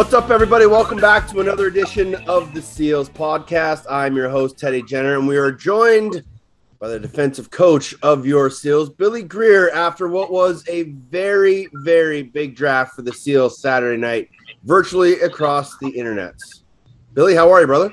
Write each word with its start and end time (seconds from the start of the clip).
What's 0.00 0.14
up, 0.14 0.30
everybody? 0.30 0.64
Welcome 0.64 0.96
back 0.96 1.28
to 1.28 1.40
another 1.40 1.66
edition 1.66 2.14
of 2.26 2.54
the 2.54 2.62
Seals 2.62 3.10
podcast. 3.10 3.84
I'm 3.90 4.16
your 4.16 4.30
host, 4.30 4.58
Teddy 4.58 4.80
Jenner, 4.82 5.18
and 5.18 5.28
we 5.28 5.36
are 5.36 5.52
joined 5.52 6.24
by 6.78 6.88
the 6.88 6.98
defensive 6.98 7.50
coach 7.50 7.94
of 8.02 8.24
your 8.24 8.48
Seals, 8.48 8.88
Billy 8.88 9.22
Greer, 9.22 9.70
after 9.72 10.08
what 10.08 10.32
was 10.32 10.66
a 10.70 10.84
very, 10.84 11.68
very 11.74 12.22
big 12.22 12.56
draft 12.56 12.94
for 12.96 13.02
the 13.02 13.12
Seals 13.12 13.60
Saturday 13.60 14.00
night, 14.00 14.30
virtually 14.64 15.20
across 15.20 15.76
the 15.76 15.92
internets. 15.92 16.62
Billy, 17.12 17.34
how 17.34 17.52
are 17.52 17.60
you, 17.60 17.66
brother? 17.66 17.92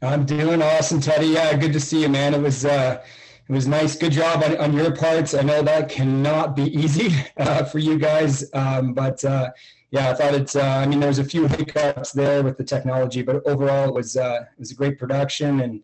I'm 0.00 0.24
doing 0.24 0.62
awesome, 0.62 1.02
Teddy. 1.02 1.26
Yeah, 1.26 1.54
good 1.54 1.74
to 1.74 1.80
see 1.80 2.00
you, 2.00 2.08
man. 2.08 2.32
It 2.32 2.40
was 2.40 2.64
uh, 2.64 3.04
it 3.46 3.52
was 3.52 3.68
nice. 3.68 3.94
Good 3.94 4.12
job 4.12 4.42
on, 4.42 4.56
on 4.56 4.72
your 4.72 4.96
parts. 4.96 5.34
I 5.34 5.42
know 5.42 5.60
that 5.60 5.90
cannot 5.90 6.56
be 6.56 6.74
easy 6.74 7.14
uh, 7.36 7.64
for 7.64 7.78
you 7.78 7.98
guys, 7.98 8.50
um, 8.54 8.94
but 8.94 9.22
uh, 9.22 9.50
yeah, 9.90 10.10
I 10.10 10.14
thought 10.14 10.34
it's. 10.34 10.56
Uh, 10.56 10.62
I 10.62 10.86
mean, 10.86 11.00
there's 11.00 11.18
a 11.18 11.24
few 11.24 11.46
hiccups 11.46 12.12
there 12.12 12.42
with 12.42 12.58
the 12.58 12.64
technology, 12.64 13.22
but 13.22 13.46
overall, 13.46 13.88
it 13.88 13.94
was 13.94 14.16
uh, 14.16 14.44
it 14.52 14.58
was 14.58 14.72
a 14.72 14.74
great 14.74 14.98
production, 14.98 15.60
and 15.60 15.82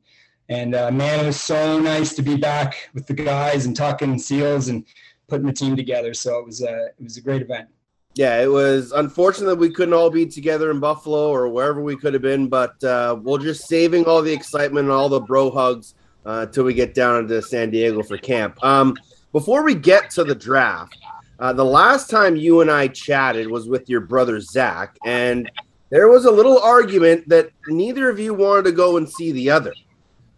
and 0.49 0.75
uh, 0.75 0.91
man, 0.91 1.21
it 1.21 1.27
was 1.27 1.41
so 1.41 1.79
nice 1.79 2.15
to 2.15 2.23
be 2.23 2.37
back 2.37 2.91
with 2.95 3.07
the 3.07 3.15
guys 3.15 3.67
and 3.67 3.77
talking 3.77 4.19
seals 4.19 4.69
and 4.69 4.85
putting 5.29 5.47
the 5.47 5.53
team 5.53 5.77
together. 5.77 6.15
So 6.15 6.39
it 6.39 6.47
was 6.47 6.63
a 6.63 6.87
it 6.87 7.03
was 7.03 7.17
a 7.17 7.21
great 7.21 7.43
event. 7.43 7.69
Yeah, 8.15 8.43
it 8.43 8.51
was 8.51 8.93
unfortunate 8.93 9.47
that 9.47 9.59
we 9.59 9.71
couldn't 9.71 9.95
all 9.95 10.11
be 10.11 10.27
together 10.27 10.71
in 10.71 10.81
Buffalo 10.81 11.31
or 11.31 11.49
wherever 11.49 11.81
we 11.81 11.97
could 11.97 12.13
have 12.13 12.23
been, 12.23 12.49
but 12.49 12.83
uh, 12.85 13.19
we're 13.23 13.39
just 13.39 13.67
saving 13.67 14.05
all 14.05 14.21
the 14.21 14.33
excitement 14.33 14.85
and 14.85 14.93
all 14.93 15.09
the 15.09 15.21
bro 15.21 15.51
hugs 15.51 15.95
uh, 16.27 16.45
until 16.47 16.65
we 16.65 16.75
get 16.75 16.93
down 16.93 17.27
to 17.29 17.41
San 17.41 17.71
Diego 17.71 18.03
for 18.03 18.19
camp. 18.19 18.63
Um, 18.63 18.97
before 19.33 19.63
we 19.63 19.75
get 19.75 20.11
to 20.11 20.25
the 20.25 20.35
draft, 20.35 20.99
uh, 21.43 21.53
the 21.53 21.65
last 21.65 22.09
time 22.09 22.37
you 22.37 22.61
and 22.61 22.71
I 22.71 22.87
chatted 22.87 23.51
was 23.51 23.69
with 23.69 23.89
your 23.89 24.01
brother 24.01 24.39
Zach, 24.39 24.97
and 25.05 25.51
there 25.91 26.07
was 26.07 26.25
a 26.25 26.31
little 26.31 26.61
argument 26.61 27.29
that 27.31 27.51
neither 27.67 28.09
of 28.09 28.21
you 28.21 28.33
wanted 28.33 28.67
to 28.67 28.73
go 28.73 28.97
and 28.97 29.11
see 29.11 29.33
the 29.33 29.51
other. 29.51 29.75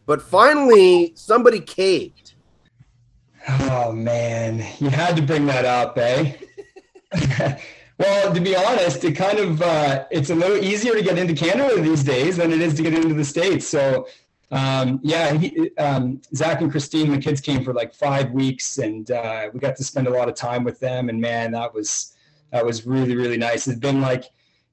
But 0.07 0.23
finally, 0.23 1.13
somebody 1.15 1.61
caved. 1.61 2.33
Oh 3.47 3.93
man, 3.93 4.65
you 4.79 4.89
had 4.89 5.15
to 5.17 5.23
bring 5.23 5.45
that 5.45 5.67
up, 5.67 5.99
eh? 5.99 6.37
well, 7.99 8.33
to 8.33 8.41
be 8.41 8.57
honest, 8.57 9.05
it 9.05 9.13
kind 9.13 9.39
of 9.39 9.61
uh, 9.61 10.07
it's 10.11 10.31
a 10.31 10.35
little 10.35 10.57
easier 10.57 10.95
to 10.95 11.03
get 11.03 11.19
into 11.19 11.35
Canada 11.35 11.83
these 11.83 12.03
days 12.03 12.39
than 12.39 12.51
it 12.51 12.63
is 12.63 12.73
to 12.77 12.83
get 12.83 12.95
into 12.95 13.13
the 13.13 13.27
states. 13.27 13.69
So 13.69 14.09
um, 14.51 15.01
yeah, 15.03 15.33
he, 15.35 15.75
um, 15.77 16.21
Zach 16.35 16.61
and 16.61 16.71
Christine, 16.71 17.11
the 17.11 17.19
kids 17.19 17.41
came 17.41 17.65
for 17.65 17.73
like 17.73 17.95
five 17.95 18.31
weeks, 18.31 18.79
and 18.79 19.11
uh, 19.11 19.49
we 19.53 19.61
got 19.61 19.77
to 19.77 19.85
spend 19.85 20.07
a 20.07 20.11
lot 20.11 20.29
of 20.29 20.35
time 20.35 20.65
with 20.65 20.79
them. 20.81 21.09
And 21.09 21.21
man, 21.21 21.53
that 21.53 21.73
was 21.73 22.17
that 22.53 22.65
was 22.65 22.87
really 22.87 23.17
really 23.17 23.39
nice. 23.39 23.67
It's 23.67 23.79
been 23.79 24.01
like 24.01 24.25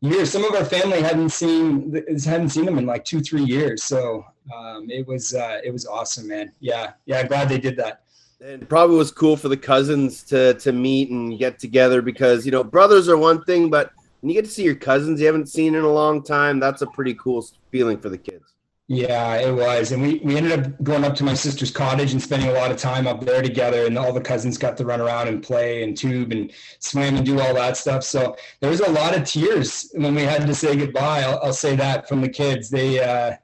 years. 0.02 0.32
Some 0.32 0.44
of 0.44 0.54
our 0.54 0.66
family 0.66 1.02
hadn't 1.02 1.30
seen 1.30 2.04
hadn't 2.26 2.50
seen 2.50 2.66
them 2.66 2.78
in 2.78 2.86
like 2.86 3.06
two 3.06 3.22
three 3.22 3.44
years. 3.44 3.84
So 3.84 4.26
um, 4.56 4.90
it 4.90 5.08
was 5.08 5.34
uh, 5.34 5.60
it 5.64 5.72
was 5.72 5.86
awesome, 5.86 6.28
man. 6.28 6.52
Yeah, 6.60 6.94
yeah. 7.06 7.26
Glad 7.26 7.50
they 7.50 7.60
did 7.60 7.78
that. 7.78 8.04
And 8.42 8.68
probably 8.68 8.98
was 8.98 9.12
cool 9.12 9.38
for 9.38 9.50
the 9.50 9.58
cousins 9.58 10.24
to 10.24 10.56
to 10.56 10.72
meet 10.72 11.10
and 11.10 11.38
get 11.40 11.60
together 11.60 12.02
because 12.02 12.46
you 12.46 12.52
know 12.52 12.64
brothers 12.64 13.08
are 13.08 13.18
one 13.18 13.44
thing, 13.44 13.70
but 13.70 13.92
when 14.20 14.30
you 14.30 14.36
get 14.36 14.46
to 14.46 14.52
see 14.52 14.64
your 14.64 14.76
cousins 14.76 15.20
you 15.20 15.26
haven't 15.26 15.48
seen 15.48 15.76
in 15.76 15.84
a 15.84 15.90
long 15.92 16.24
time, 16.24 16.60
that's 16.60 16.82
a 16.82 16.88
pretty 16.88 17.14
cool 17.16 17.46
feeling 17.72 17.98
for 17.98 18.10
the 18.10 18.18
kids. 18.18 18.54
Yeah, 18.94 19.38
it 19.38 19.54
was. 19.54 19.94
And 19.94 20.04
we, 20.04 20.20
we 20.22 20.36
ended 20.36 20.52
up 20.52 20.84
going 20.84 21.06
up 21.06 21.16
to 21.16 21.24
my 21.24 21.34
sister's 21.34 21.72
cottage 21.72 22.12
and 22.12 22.22
spending 22.22 22.50
a 22.50 22.52
lot 22.52 22.72
of 22.72 22.78
time 22.78 23.08
up 23.08 23.24
there 23.24 23.42
together. 23.42 23.86
And 23.86 23.98
all 23.98 24.12
the 24.12 24.20
cousins 24.20 24.58
got 24.58 24.76
to 24.76 24.86
run 24.86 25.00
around 25.00 25.30
and 25.30 25.42
play 25.42 25.84
and 25.84 25.96
tube 25.96 26.34
and 26.34 26.52
swim 26.80 27.16
and 27.16 27.26
do 27.26 27.40
all 27.40 27.54
that 27.54 27.78
stuff. 27.78 28.04
So 28.04 28.36
there 28.60 28.70
was 28.70 28.82
a 28.82 28.92
lot 28.92 29.16
of 29.16 29.24
tears 29.24 29.90
when 29.94 30.14
we 30.14 30.24
had 30.24 30.46
to 30.46 30.54
say 30.54 30.76
goodbye. 30.76 31.22
I'll, 31.22 31.40
I'll 31.42 31.54
say 31.54 31.78
that 31.78 32.10
from 32.10 32.20
the 32.20 32.28
kids. 32.28 32.70
They, 32.70 33.00
uh, 33.00 33.38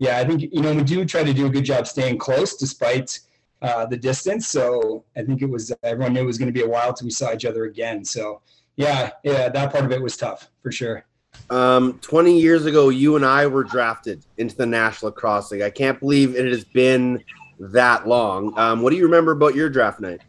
yeah, 0.00 0.18
I 0.18 0.24
think, 0.26 0.42
you 0.42 0.60
know, 0.60 0.74
we 0.74 0.82
do 0.82 1.06
try 1.06 1.24
to 1.24 1.32
do 1.32 1.46
a 1.46 1.50
good 1.50 1.64
job 1.64 1.86
staying 1.86 2.18
close 2.18 2.56
despite 2.56 3.20
uh, 3.62 3.86
the 3.86 3.96
distance. 3.96 4.48
So 4.48 5.04
I 5.16 5.22
think 5.22 5.40
it 5.40 5.48
was, 5.48 5.72
everyone 5.82 6.12
knew 6.12 6.20
it 6.20 6.26
was 6.26 6.36
going 6.36 6.52
to 6.52 6.60
be 6.60 6.66
a 6.66 6.68
while 6.68 6.92
till 6.92 7.06
we 7.06 7.10
saw 7.10 7.32
each 7.32 7.46
other 7.46 7.64
again. 7.64 8.04
So 8.04 8.42
yeah, 8.76 9.12
yeah, 9.24 9.48
that 9.48 9.72
part 9.72 9.86
of 9.86 9.92
it 9.92 10.02
was 10.02 10.18
tough 10.18 10.50
for 10.62 10.70
sure. 10.70 11.06
Um, 11.50 11.98
20 11.98 12.40
years 12.40 12.64
ago, 12.64 12.90
you 12.90 13.16
and 13.16 13.24
I 13.24 13.46
were 13.46 13.64
drafted 13.64 14.24
into 14.38 14.56
the 14.56 14.66
National 14.66 15.10
Lacrosse 15.10 15.50
League. 15.50 15.62
I 15.62 15.70
can't 15.70 15.98
believe 15.98 16.36
it 16.36 16.46
has 16.46 16.64
been 16.64 17.24
that 17.58 18.06
long. 18.06 18.56
Um, 18.58 18.82
what 18.82 18.90
do 18.90 18.96
you 18.96 19.04
remember 19.04 19.32
about 19.32 19.54
your 19.54 19.68
draft 19.68 20.00
night? 20.00 20.20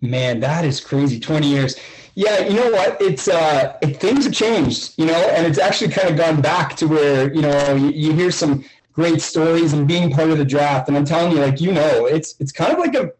Man, 0.00 0.40
that 0.40 0.64
is 0.64 0.80
crazy. 0.80 1.18
20 1.18 1.48
years. 1.48 1.76
Yeah, 2.14 2.46
you 2.46 2.54
know 2.54 2.70
what? 2.70 3.00
It's 3.00 3.28
uh, 3.28 3.76
it, 3.82 3.98
things 3.98 4.24
have 4.24 4.32
changed, 4.32 4.94
you 4.96 5.04
know, 5.04 5.28
and 5.34 5.46
it's 5.46 5.58
actually 5.58 5.90
kind 5.92 6.08
of 6.08 6.16
gone 6.16 6.40
back 6.40 6.74
to 6.76 6.86
where 6.86 7.32
you 7.32 7.42
know 7.42 7.74
you, 7.74 7.88
you 7.88 8.12
hear 8.14 8.30
some 8.30 8.64
great 8.94 9.20
stories 9.20 9.74
and 9.74 9.86
being 9.86 10.10
part 10.10 10.30
of 10.30 10.38
the 10.38 10.44
draft. 10.44 10.88
And 10.88 10.96
I'm 10.96 11.04
telling 11.04 11.30
you, 11.30 11.38
like 11.38 11.60
you 11.60 11.72
know, 11.72 12.06
it's 12.06 12.34
it's 12.40 12.52
kind 12.52 12.72
of 12.72 12.78
like 12.78 12.94
a 12.94 13.12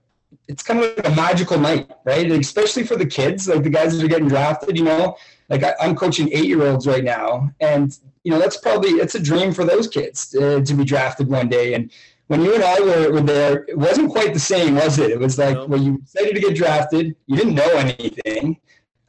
it's 0.49 0.63
kind 0.63 0.83
of 0.83 0.97
like 0.97 1.07
a 1.07 1.15
magical 1.15 1.59
night, 1.59 1.91
right? 2.05 2.31
Especially 2.31 2.85
for 2.85 2.97
the 2.97 3.05
kids, 3.05 3.47
like 3.47 3.63
the 3.63 3.71
guys 3.71 3.95
that 3.95 4.03
are 4.03 4.09
getting 4.09 4.29
drafted. 4.29 4.79
You 4.79 4.85
know, 4.85 5.17
like 5.49 5.63
I, 5.63 5.75
am 5.81 5.95
coaching 5.95 6.29
eight 6.33 6.47
year 6.47 6.63
olds 6.67 6.87
right 6.87 7.05
now, 7.05 7.51
and 7.61 7.97
you 8.25 8.31
know 8.31 8.39
that's 8.39 8.57
probably 8.57 8.91
it's 8.91 9.15
a 9.15 9.21
dream 9.21 9.53
for 9.53 9.65
those 9.65 9.89
kids 9.89 10.29
to, 10.31 10.63
to, 10.63 10.75
be 10.75 10.85
drafted 10.85 11.29
one 11.29 11.49
day. 11.49 11.75
And 11.75 11.93
when 12.27 12.43
you 12.43 12.55
and 12.55 12.65
I 12.65 12.81
were, 12.81 13.13
were 13.13 13.21
there, 13.21 13.65
it 13.69 13.79
wasn't 13.79 14.11
quite 14.11 14.35
the 14.35 14.41
same, 14.41 14.75
was 14.75 14.99
it? 14.99 15.11
It 15.11 15.21
was 15.21 15.39
like 15.39 15.55
no. 15.55 15.67
when 15.67 15.83
you 15.83 15.99
decided 15.99 16.35
to 16.35 16.41
get 16.41 16.57
drafted, 16.57 17.17
you 17.27 17.37
didn't 17.37 17.55
know 17.55 17.71
anything. 17.77 18.59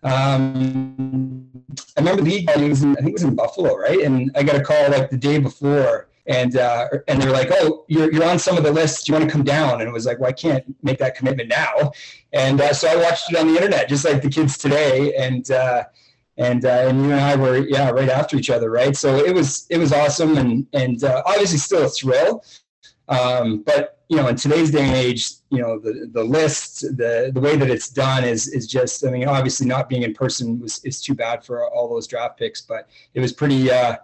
Um, 0.04 1.50
I 1.98 2.02
remember 2.02 2.22
the 2.22 2.30
league 2.30 2.70
was 2.70 2.84
in, 2.84 2.92
I 2.92 3.02
think 3.02 3.10
it 3.10 3.14
was 3.14 3.24
in 3.24 3.36
Buffalo, 3.36 3.76
right? 3.76 4.00
And 4.00 4.32
I 4.36 4.44
got 4.44 4.56
a 4.56 4.64
call 4.64 4.92
like 4.92 5.10
the 5.10 5.18
day 5.18 5.40
before 5.40 6.08
and 6.28 6.58
uh, 6.58 6.88
and 7.08 7.22
they're 7.22 7.32
like, 7.32 7.50
"Oh, 7.52 7.86
you're 7.88 8.12
you're 8.12 8.26
on 8.26 8.38
some 8.38 8.58
of 8.58 8.64
the 8.64 8.72
lists. 8.72 9.04
Do 9.04 9.12
you 9.12 9.18
want 9.18 9.30
to 9.30 9.32
come 9.32 9.44
down?" 9.44 9.80
And 9.80 9.90
it 9.90 9.94
was 9.94 10.06
like, 10.06 10.20
"Well, 10.20 10.30
I 10.30 10.34
can't 10.34 10.64
make 10.84 11.00
that 11.00 11.16
commitment 11.16 11.50
now." 11.50 11.92
And 12.34 12.60
uh, 12.60 12.74
so 12.74 12.88
I 12.88 12.96
watched 12.98 13.32
it 13.32 13.38
on 13.38 13.48
the 13.48 13.56
internet, 13.56 13.88
just 13.88 14.04
like 14.06 14.22
the 14.22 14.30
kids 14.30 14.58
today, 14.58 15.16
and 15.16 15.50
uh, 15.50 15.86
and 16.38 16.66
uh, 16.66 16.86
and 16.88 17.02
you 17.02 17.12
and 17.12 17.20
I 17.20 17.36
were 17.36 17.58
yeah 17.68 17.90
right 17.90 18.10
after 18.10 18.38
each 18.38 18.50
other, 18.50 18.70
right? 18.70 18.96
So 18.96 19.18
it 19.18 19.34
was 19.34 19.66
it 19.70 19.78
was 19.78 19.92
awesome, 19.92 20.38
and 20.38 20.68
and 20.74 21.04
uh, 21.04 21.24
obviously 21.26 21.58
still 21.58 21.86
a 21.86 21.90
thrill. 21.90 22.44
Um, 23.10 23.64
but 23.64 24.00
you 24.10 24.18
know, 24.18 24.28
in 24.28 24.36
today's 24.36 24.72
day 24.72 24.86
and 24.86 24.96
age, 24.96 25.30
you 25.50 25.60
know, 25.60 25.80
the 25.80 26.10
the 26.14 26.24
list, 26.24 26.82
the 26.98 27.32
the 27.34 27.40
way 27.40 27.58
that 27.58 27.70
it's 27.70 27.90
done 27.90 28.24
is 28.24 28.48
is 28.48 28.68
just. 28.68 29.06
I 29.06 29.10
mean, 29.10 29.28
obviously, 29.28 29.68
not 29.68 29.90
being 29.90 30.04
in 30.04 30.14
person 30.14 30.60
was 30.60 30.84
is 30.86 31.02
too 31.02 31.14
bad 31.14 31.44
for 31.44 31.70
all 31.70 31.90
those 31.90 32.08
draft 32.08 32.38
picks, 32.38 32.62
but 32.62 32.88
it 33.14 33.20
was 33.20 33.34
pretty. 33.34 33.72
Uh, 33.72 33.98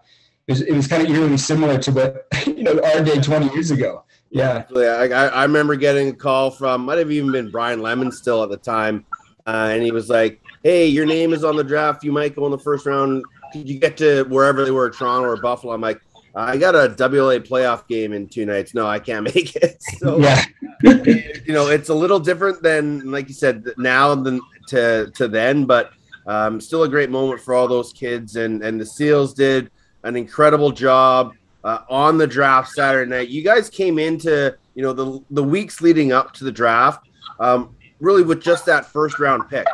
it 0.48 0.52
was 0.52 0.62
it 0.62 0.74
was 0.74 0.88
kind 0.88 1.04
of 1.04 1.10
eerily 1.10 1.38
similar 1.38 1.78
to 1.78 1.92
what 1.92 2.28
you 2.48 2.64
know 2.64 2.82
our 2.84 3.04
day 3.04 3.20
20 3.20 3.54
years 3.54 3.72
ago. 3.72 4.04
Yeah, 4.30 4.64
yeah. 4.72 4.96
I, 4.96 5.28
I 5.28 5.44
remember 5.44 5.76
getting 5.76 6.10
a 6.10 6.14
call 6.14 6.50
from 6.50 6.86
might 6.86 6.98
have 6.98 7.12
even 7.12 7.32
been 7.32 7.52
Brian 7.52 7.82
Lemon 7.82 8.12
still 8.12 8.42
at 8.42 8.50
the 8.50 8.58
time, 8.58 9.06
uh, 9.46 9.70
and 9.72 9.84
he 9.84 9.92
was 9.92 10.10
like, 10.10 10.42
"Hey, 10.64 10.88
your 10.88 11.06
name 11.06 11.34
is 11.34 11.44
on 11.44 11.56
the 11.56 11.64
draft. 11.64 12.04
You 12.04 12.12
might 12.12 12.36
go 12.36 12.46
in 12.46 12.52
the 12.52 12.60
first 12.60 12.86
round. 12.86 13.24
Could 13.52 13.70
you 13.70 13.80
get 13.80 13.98
to 13.98 14.24
wherever 14.26 14.64
they 14.64 14.72
were, 14.72 14.90
Toronto 14.90 15.30
or 15.30 15.38
Buffalo?" 15.38 15.74
I'm 15.74 15.82
like, 15.82 16.02
"I 16.36 16.58
got 16.58 16.76
a 16.76 16.90
WLA 16.90 17.46
playoff 17.46 17.88
game 17.88 18.14
in 18.14 18.28
two 18.28 18.46
nights. 18.46 18.74
No, 18.74 18.88
I 18.88 19.00
can't 19.00 19.24
make 19.36 19.56
it." 19.56 19.82
So, 20.00 20.18
yeah, 20.18 20.44
you 20.84 21.54
know, 21.54 21.68
it's 21.68 21.90
a 21.90 21.94
little 21.94 22.20
different 22.20 22.64
than 22.64 23.12
like 23.12 23.28
you 23.28 23.34
said 23.34 23.66
now 23.78 24.16
than 24.16 24.40
to 24.70 25.12
to 25.16 25.28
then, 25.28 25.66
but 25.66 25.92
um, 26.26 26.62
still 26.62 26.84
a 26.84 26.90
great 26.90 27.10
moment 27.10 27.42
for 27.42 27.54
all 27.54 27.68
those 27.68 27.92
kids. 27.94 28.36
And 28.36 28.64
and 28.64 28.80
the 28.80 28.86
Seals 28.86 29.34
did 29.34 29.72
an 30.04 30.16
incredible 30.16 30.72
job 30.72 31.34
uh, 31.64 31.80
on 31.90 32.18
the 32.18 32.28
draft 32.28 32.72
Saturday 32.72 33.10
night. 33.10 33.30
You 33.30 33.44
guys 33.44 33.70
came 33.70 34.00
into 34.00 34.56
you 34.76 34.84
know 34.84 34.94
the 34.94 35.22
the 35.32 35.44
weeks 35.44 35.82
leading 35.82 36.12
up 36.12 36.34
to 36.36 36.44
the 36.44 36.52
draft. 36.52 37.08
Um, 37.40 37.76
really 38.04 38.22
with 38.22 38.42
just 38.42 38.66
that 38.66 38.86
first 38.86 39.18
round 39.18 39.50
pick. 39.50 39.66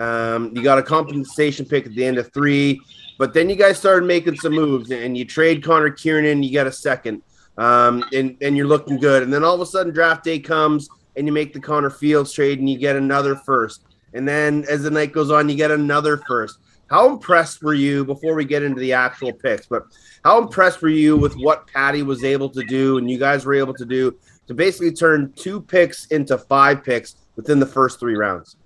Um, 0.00 0.56
you 0.56 0.62
got 0.62 0.78
a 0.78 0.82
compensation 0.82 1.66
pick 1.66 1.86
at 1.86 1.94
the 1.94 2.04
end 2.04 2.18
of 2.18 2.32
three, 2.32 2.80
but 3.18 3.34
then 3.34 3.48
you 3.48 3.56
guys 3.56 3.78
started 3.78 4.06
making 4.06 4.36
some 4.36 4.54
moves 4.54 4.90
and 4.90 5.16
you 5.16 5.24
trade 5.24 5.62
Connor 5.62 5.90
Kearnan, 5.90 6.42
you 6.42 6.50
get 6.50 6.66
a 6.66 6.72
second, 6.72 7.22
um, 7.58 8.02
and, 8.12 8.36
and 8.40 8.56
you're 8.56 8.66
looking 8.66 8.98
good. 8.98 9.22
And 9.22 9.32
then 9.32 9.44
all 9.44 9.54
of 9.54 9.60
a 9.60 9.66
sudden, 9.66 9.92
draft 9.92 10.24
day 10.24 10.40
comes 10.40 10.88
and 11.14 11.26
you 11.26 11.32
make 11.32 11.52
the 11.52 11.60
Connor 11.60 11.90
Fields 11.90 12.32
trade 12.32 12.58
and 12.58 12.68
you 12.68 12.78
get 12.78 12.96
another 12.96 13.36
first. 13.36 13.84
And 14.14 14.26
then 14.26 14.64
as 14.68 14.82
the 14.82 14.90
night 14.90 15.12
goes 15.12 15.30
on, 15.30 15.48
you 15.48 15.54
get 15.54 15.70
another 15.70 16.16
first. 16.26 16.58
How 16.88 17.10
impressed 17.10 17.62
were 17.62 17.74
you 17.74 18.04
before 18.04 18.34
we 18.34 18.44
get 18.44 18.62
into 18.62 18.80
the 18.80 18.94
actual 18.94 19.32
picks? 19.32 19.66
But 19.66 19.84
how 20.24 20.40
impressed 20.40 20.80
were 20.80 20.88
you 20.88 21.16
with 21.16 21.34
what 21.34 21.66
Patty 21.66 22.02
was 22.02 22.24
able 22.24 22.48
to 22.50 22.64
do 22.64 22.98
and 22.98 23.10
you 23.10 23.18
guys 23.18 23.44
were 23.44 23.54
able 23.54 23.74
to 23.74 23.84
do 23.84 24.16
to 24.46 24.54
basically 24.54 24.92
turn 24.92 25.32
two 25.36 25.60
picks 25.60 26.06
into 26.06 26.38
five 26.38 26.84
picks 26.84 27.16
within 27.36 27.60
the 27.60 27.66
first 27.66 27.98
three 28.00 28.16
rounds. 28.16 28.56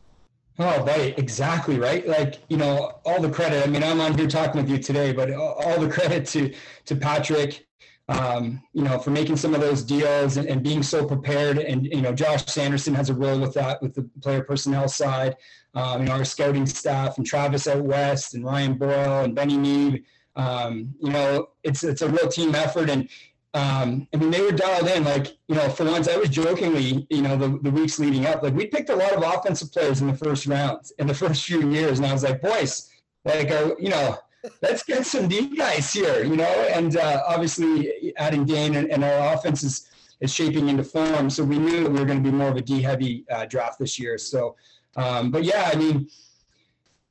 Oh, 0.60 0.84
buddy, 0.84 1.14
exactly 1.16 1.78
right. 1.78 2.06
Like 2.06 2.40
you 2.48 2.56
know, 2.56 3.00
all 3.04 3.22
the 3.22 3.30
credit. 3.30 3.64
I 3.64 3.70
mean, 3.70 3.84
I'm 3.84 4.00
on 4.00 4.19
here 4.19 4.26
talking 4.26 4.60
with 4.60 4.69
you 4.69 4.78
today, 4.78 5.12
but 5.12 5.32
all 5.32 5.78
the 5.78 5.88
credit 5.88 6.26
to 6.28 6.52
to 6.86 6.96
Patrick. 6.96 7.64
Um, 8.10 8.62
you 8.72 8.82
know, 8.84 8.98
for 8.98 9.10
making 9.10 9.36
some 9.36 9.54
of 9.54 9.60
those 9.60 9.82
deals 9.82 10.38
and, 10.38 10.48
and, 10.48 10.62
being 10.62 10.82
so 10.82 11.04
prepared. 11.04 11.58
And 11.58 11.84
you 11.84 12.00
know, 12.00 12.14
Josh 12.14 12.46
Sanderson 12.46 12.94
has 12.94 13.10
a 13.10 13.14
role 13.14 13.38
with 13.38 13.52
that 13.52 13.82
with 13.82 13.92
the 13.92 14.08
player 14.22 14.42
personnel 14.42 14.88
side. 14.88 15.36
Um, 15.74 16.00
you 16.00 16.08
know, 16.08 16.14
our 16.14 16.24
scouting 16.24 16.64
staff 16.64 17.19
and 17.19 17.26
Travis 17.26 17.69
out 17.69 17.84
west 17.84 18.32
and 18.32 18.46
Ryan 18.46 18.78
Boyle 18.78 19.24
and 19.24 19.34
Benny 19.34 19.58
Neeb. 19.58 20.04
um, 20.36 20.94
you 21.02 21.10
know, 21.10 21.50
it's 21.62 21.84
it's 21.84 22.00
a 22.00 22.08
real 22.08 22.28
team 22.28 22.54
effort, 22.54 22.88
and 22.88 23.10
um, 23.54 24.06
I 24.12 24.16
mean, 24.18 24.30
they 24.30 24.42
were 24.42 24.52
dialed 24.52 24.88
in. 24.88 25.04
Like, 25.04 25.36
you 25.48 25.54
know, 25.54 25.68
for 25.68 25.84
once, 25.84 26.08
I 26.08 26.16
was 26.16 26.28
jokingly, 26.28 27.06
you 27.10 27.22
know, 27.22 27.36
the, 27.36 27.58
the 27.62 27.70
weeks 27.70 27.98
leading 27.98 28.26
up, 28.26 28.42
like 28.42 28.54
we 28.54 28.66
picked 28.66 28.90
a 28.90 28.96
lot 28.96 29.12
of 29.12 29.22
offensive 29.22 29.72
players 29.72 30.00
in 30.00 30.06
the 30.06 30.14
first 30.14 30.46
round 30.46 30.90
in 30.98 31.06
the 31.06 31.14
first 31.22 31.44
few 31.44 31.70
years, 31.70 31.98
and 31.98 32.06
I 32.06 32.12
was 32.12 32.24
like, 32.24 32.42
boys, 32.42 32.90
like, 33.24 33.50
uh, 33.50 33.74
you 33.78 33.88
know, 33.88 34.18
let's 34.62 34.82
get 34.82 35.06
some 35.06 35.28
D 35.28 35.56
guys 35.56 35.92
here, 35.92 36.24
you 36.24 36.36
know, 36.36 36.44
and 36.44 36.96
uh, 36.96 37.22
obviously 37.26 38.14
adding 38.16 38.44
Dane 38.44 38.76
and, 38.76 38.90
and, 38.90 39.04
our 39.04 39.34
offense 39.34 39.62
is, 39.62 39.88
is 40.20 40.32
shaping 40.32 40.68
into 40.68 40.84
form. 40.84 41.28
So 41.28 41.42
we 41.42 41.58
knew 41.58 41.88
we 41.88 41.98
were 41.98 42.06
going 42.06 42.22
to 42.22 42.30
be 42.30 42.34
more 42.34 42.48
of 42.48 42.56
a 42.56 42.62
D 42.62 42.80
heavy 42.80 43.24
uh, 43.30 43.46
draft 43.46 43.78
this 43.78 43.98
year. 43.98 44.18
So, 44.18 44.56
um, 44.96 45.30
but 45.30 45.44
yeah, 45.44 45.70
I 45.72 45.76
mean, 45.76 46.08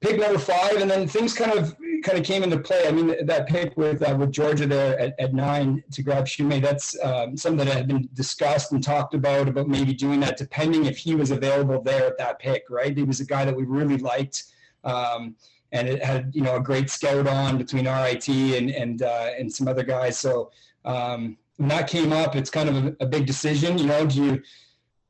pick 0.01 0.19
number 0.19 0.39
five, 0.39 0.77
and 0.77 0.89
then 0.89 1.07
things 1.07 1.33
kind 1.33 1.51
of 1.51 1.75
kind 2.07 2.17
of 2.17 2.25
came 2.25 2.41
into 2.41 2.57
play. 2.57 2.87
I 2.87 2.91
mean, 2.91 3.25
that 3.25 3.47
pick 3.47 3.75
with 3.75 4.01
uh, 4.01 4.15
with 4.17 4.31
Georgia 4.31 4.65
there 4.65 4.97
at, 4.97 5.13
at 5.19 5.33
nine 5.33 5.83
to 5.91 6.01
grab 6.01 6.25
Shumay, 6.25 6.61
that's 6.61 6.97
um, 7.03 7.35
something 7.35 7.65
that 7.65 7.75
had 7.75 7.87
been 7.87 8.07
discussed 8.13 8.71
and 8.71 8.81
talked 8.81 9.13
about 9.13 9.49
about 9.49 9.67
maybe 9.67 9.93
doing 9.93 10.21
that, 10.21 10.37
depending 10.37 10.85
if 10.85 10.97
he 10.97 11.15
was 11.15 11.31
available 11.31 11.81
there 11.81 12.05
at 12.05 12.17
that 12.17 12.39
pick. 12.39 12.63
Right, 12.69 12.95
he 12.95 13.03
was 13.03 13.19
a 13.19 13.25
guy 13.25 13.43
that 13.43 13.55
we 13.55 13.63
really 13.63 13.97
liked. 13.97 14.45
Um, 14.83 15.35
and 15.73 15.89
it 15.89 16.01
had 16.01 16.33
you 16.33 16.41
know 16.41 16.55
a 16.55 16.61
great 16.61 16.89
scout 16.89 17.27
on 17.27 17.57
between 17.57 17.87
RIT 17.87 18.29
and 18.29 18.69
and 18.69 19.01
uh, 19.01 19.31
and 19.37 19.53
some 19.53 19.67
other 19.67 19.83
guys. 19.83 20.17
So 20.17 20.51
um, 20.85 21.37
when 21.57 21.67
that 21.69 21.89
came 21.89 22.13
up, 22.13 22.37
it's 22.37 22.49
kind 22.49 22.69
of 22.69 22.85
a, 22.85 22.95
a, 23.01 23.05
big 23.05 23.25
decision. 23.25 23.77
You 23.77 23.87
know, 23.87 24.05
do 24.05 24.23
you 24.23 24.41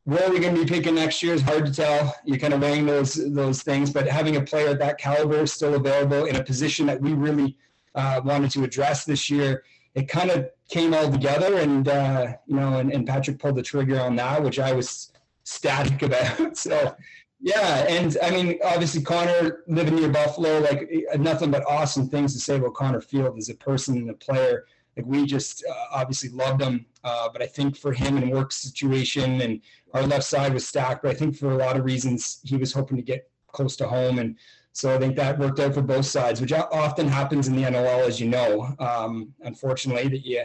where 0.08 0.30
we're 0.30 0.40
going 0.40 0.56
to 0.56 0.64
be 0.64 0.66
picking 0.66 0.96
next 0.96 1.22
year 1.22 1.34
is 1.34 1.42
hard 1.42 1.66
to 1.66 1.74
tell. 1.74 2.16
You're 2.24 2.38
kind 2.38 2.54
of 2.54 2.62
weighing 2.62 2.86
those 2.86 3.16
those 3.34 3.62
things, 3.62 3.92
but 3.92 4.08
having 4.08 4.38
a 4.38 4.42
player 4.42 4.70
at 4.70 4.80
that 4.80 4.98
caliber 4.98 5.46
still 5.46 5.76
available 5.76 6.24
in 6.24 6.38
a 6.38 6.44
position 6.44 6.86
that 6.86 7.02
we 7.02 7.12
really 7.12 7.58
uh, 7.94 8.22
wanted 8.24 8.52
to 8.52 8.64
address 8.64 9.04
this 9.04 9.30
year, 9.30 9.66
it 9.96 10.08
kind 10.08 10.32
of 10.32 10.50
came 10.70 10.94
all 10.94 11.12
together, 11.12 11.58
and 11.58 11.90
uh, 11.90 12.36
you 12.46 12.56
know, 12.56 12.80
and, 12.80 12.94
and 12.94 13.06
Patrick 13.06 13.38
pulled 13.38 13.58
the 13.58 13.62
trigger 13.62 14.00
on 14.00 14.16
that, 14.16 14.42
which 14.42 14.60
I 14.60 14.72
was 14.72 15.12
static 15.44 16.02
about. 16.10 16.56
so 16.56 16.96
yeah, 17.42 17.86
and 17.90 18.18
I 18.24 18.32
mean, 18.32 18.60
obviously, 18.64 19.02
Connor 19.02 19.64
living 19.68 19.96
near 19.96 20.08
Buffalo, 20.08 20.60
like 20.60 20.90
nothing 21.18 21.52
but 21.52 21.66
awesome 21.68 22.08
things 22.08 22.34
to 22.34 22.40
say 22.40 22.56
about 22.56 22.76
Connor 22.76 23.02
Field 23.02 23.38
as 23.38 23.50
a 23.50 23.56
person 23.56 23.98
and 23.98 24.10
a 24.10 24.14
player. 24.14 24.68
Like 24.98 25.06
we 25.06 25.26
just 25.26 25.64
uh, 25.70 25.86
obviously 25.92 26.30
loved 26.30 26.62
him, 26.62 26.86
uh, 27.04 27.30
but 27.32 27.42
I 27.42 27.46
think 27.46 27.78
for 27.78 27.94
him 27.94 28.18
and 28.18 28.32
work 28.32 28.52
situation 28.52 29.42
and 29.42 29.62
our 29.94 30.04
left 30.04 30.26
side 30.26 30.54
was 30.54 30.68
stacked. 30.68 31.04
But 31.04 31.12
I 31.12 31.14
think 31.14 31.38
for 31.38 31.52
a 31.52 31.58
lot 31.58 31.78
of 31.78 31.86
reasons, 31.86 32.40
he 32.44 32.58
was 32.58 32.74
hoping 32.74 32.98
to 32.98 33.04
get 33.04 33.30
close 33.48 33.76
to 33.78 33.88
home, 33.88 34.20
and 34.20 34.36
so 34.74 34.94
I 34.94 35.00
think 35.00 35.16
that 35.16 35.40
worked 35.40 35.60
out 35.60 35.74
for 35.74 35.82
both 35.82 36.06
sides, 36.06 36.42
which 36.42 36.52
often 36.52 37.08
happens 37.08 37.48
in 37.48 37.56
the 37.56 37.64
NLL, 37.64 38.08
as 38.08 38.20
you 38.20 38.28
know. 38.28 38.76
Um, 38.80 39.34
unfortunately, 39.42 40.08
that 40.10 40.26
you 40.26 40.44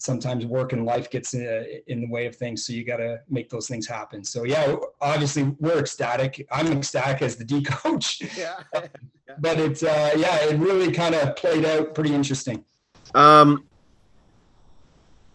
sometimes 0.00 0.46
work 0.46 0.72
and 0.72 0.86
life 0.86 1.10
gets 1.10 1.34
in, 1.34 1.46
uh, 1.46 1.62
in 1.86 2.00
the 2.00 2.08
way 2.08 2.26
of 2.26 2.34
things. 2.34 2.66
So 2.66 2.72
you 2.72 2.84
got 2.84 2.96
to 2.96 3.20
make 3.28 3.50
those 3.50 3.68
things 3.68 3.86
happen. 3.86 4.24
So 4.24 4.44
yeah, 4.44 4.76
obviously 5.00 5.44
we're 5.60 5.78
ecstatic. 5.78 6.46
I'm 6.50 6.72
ecstatic 6.72 7.22
as 7.22 7.36
the 7.36 7.44
D 7.44 7.62
coach. 7.64 8.22
Yeah. 8.36 8.60
but 9.38 9.58
it's 9.58 9.82
uh, 9.82 10.12
yeah, 10.16 10.36
it 10.44 10.58
really 10.58 10.92
kind 10.92 11.14
of 11.14 11.36
played 11.36 11.64
out 11.64 11.94
pretty 11.94 12.14
interesting. 12.14 12.64
Um, 13.14 13.64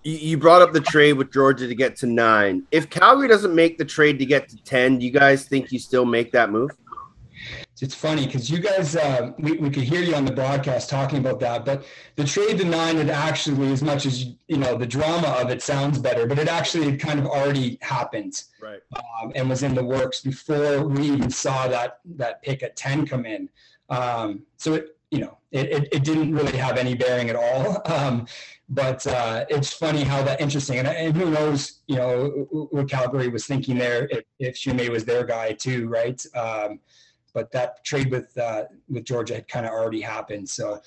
you 0.05 0.37
brought 0.37 0.61
up 0.61 0.71
the 0.71 0.81
trade 0.81 1.13
with 1.13 1.31
Georgia 1.33 1.67
to 1.67 1.75
get 1.75 1.95
to 1.97 2.05
nine. 2.05 2.63
If 2.71 2.89
Calgary 2.89 3.27
doesn't 3.27 3.53
make 3.53 3.77
the 3.77 3.85
trade 3.85 4.19
to 4.19 4.25
get 4.25 4.47
to 4.49 4.57
ten, 4.63 4.99
do 4.99 5.05
you 5.05 5.11
guys 5.11 5.45
think 5.45 5.71
you 5.71 5.79
still 5.79 6.05
make 6.05 6.31
that 6.31 6.51
move? 6.51 6.71
it's 7.81 7.93
funny 7.93 8.25
because 8.25 8.49
you 8.49 8.59
guys, 8.59 8.95
uh, 8.95 9.31
we, 9.37 9.53
we 9.53 9.69
could 9.69 9.83
hear 9.83 10.01
you 10.01 10.15
on 10.15 10.23
the 10.23 10.31
broadcast 10.31 10.89
talking 10.89 11.19
about 11.19 11.39
that, 11.41 11.65
but 11.65 11.85
the 12.15 12.23
trade 12.23 12.57
to 12.57 12.65
nine 12.65 12.95
had 12.95 13.09
actually, 13.09 13.71
as 13.71 13.83
much 13.83 14.05
as, 14.05 14.27
you 14.47 14.57
know, 14.57 14.77
the 14.77 14.85
drama 14.85 15.27
of 15.41 15.49
it 15.49 15.61
sounds 15.61 15.99
better, 15.99 16.25
but 16.25 16.39
it 16.39 16.47
actually 16.47 16.85
had 16.85 16.99
kind 16.99 17.19
of 17.19 17.25
already 17.25 17.77
happened 17.81 18.43
right. 18.61 18.79
Um, 18.95 19.33
and 19.35 19.49
was 19.49 19.63
in 19.63 19.75
the 19.75 19.83
works 19.83 20.21
before 20.21 20.87
we 20.87 21.03
even 21.03 21.29
saw 21.29 21.67
that, 21.67 21.99
that 22.15 22.41
pick 22.41 22.63
at 22.63 22.77
10 22.77 23.05
come 23.07 23.25
in. 23.25 23.49
Um, 23.89 24.43
so 24.57 24.75
it, 24.75 24.97
you 25.11 25.19
know, 25.19 25.37
it, 25.51 25.71
it, 25.71 25.87
it, 25.91 26.03
didn't 26.03 26.33
really 26.33 26.57
have 26.57 26.77
any 26.77 26.95
bearing 26.95 27.29
at 27.29 27.35
all. 27.35 27.81
Um, 27.95 28.27
but 28.69 29.05
uh, 29.05 29.45
it's 29.49 29.73
funny 29.73 30.03
how 30.03 30.23
that 30.23 30.41
interesting, 30.41 30.79
and, 30.79 30.87
and, 30.87 31.15
who 31.15 31.29
knows, 31.29 31.81
you 31.87 31.97
know, 31.97 32.47
what 32.71 32.89
Calgary 32.89 33.27
was 33.27 33.45
thinking 33.45 33.77
there 33.77 34.07
if, 34.09 34.23
if 34.39 34.55
Shume 34.55 34.89
was 34.89 35.05
their 35.05 35.23
guy 35.23 35.51
too, 35.51 35.87
right? 35.87 36.23
Um, 36.35 36.79
but 37.33 37.51
that 37.51 37.83
trade 37.83 38.09
with 38.09 38.35
uh, 38.37 38.63
with 38.89 39.03
Georgia 39.03 39.35
had 39.35 39.47
kind 39.47 39.65
of 39.65 39.71
already 39.73 40.01
happened. 40.01 40.49
So, 40.49 40.81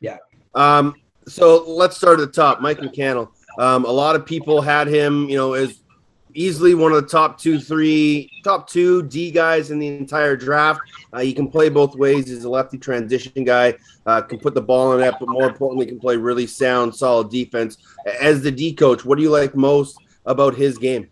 yeah. 0.00 0.18
Um, 0.54 0.94
so 1.26 1.64
let's 1.66 1.96
start 1.96 2.20
at 2.20 2.26
the 2.26 2.32
top. 2.32 2.60
Mike 2.60 2.78
McCannell. 2.78 3.28
Um, 3.58 3.84
a 3.84 3.90
lot 3.90 4.16
of 4.16 4.24
people 4.24 4.62
had 4.62 4.86
him, 4.86 5.28
you 5.28 5.36
know, 5.36 5.52
as 5.52 5.82
easily 6.34 6.74
one 6.74 6.92
of 6.92 7.02
the 7.02 7.08
top 7.08 7.38
two, 7.38 7.58
three, 7.60 8.30
top 8.44 8.68
two 8.68 9.02
D 9.02 9.30
guys 9.30 9.70
in 9.70 9.78
the 9.78 9.88
entire 9.88 10.36
draft. 10.36 10.80
Uh, 11.12 11.20
he 11.20 11.32
can 11.32 11.48
play 11.48 11.68
both 11.68 11.94
ways. 11.94 12.28
He's 12.28 12.44
a 12.44 12.50
lefty 12.50 12.78
transition 12.78 13.44
guy. 13.44 13.74
Uh, 14.06 14.20
can 14.22 14.38
put 14.38 14.54
the 14.54 14.62
ball 14.62 14.92
in 14.92 15.00
net, 15.00 15.14
but 15.20 15.28
more 15.28 15.48
importantly, 15.48 15.86
can 15.86 16.00
play 16.00 16.16
really 16.16 16.46
sound, 16.46 16.94
solid 16.94 17.30
defense. 17.30 17.78
As 18.20 18.42
the 18.42 18.50
D 18.50 18.72
coach, 18.74 19.04
what 19.04 19.16
do 19.16 19.22
you 19.22 19.30
like 19.30 19.54
most 19.54 19.98
about 20.26 20.54
his 20.54 20.78
game? 20.78 21.08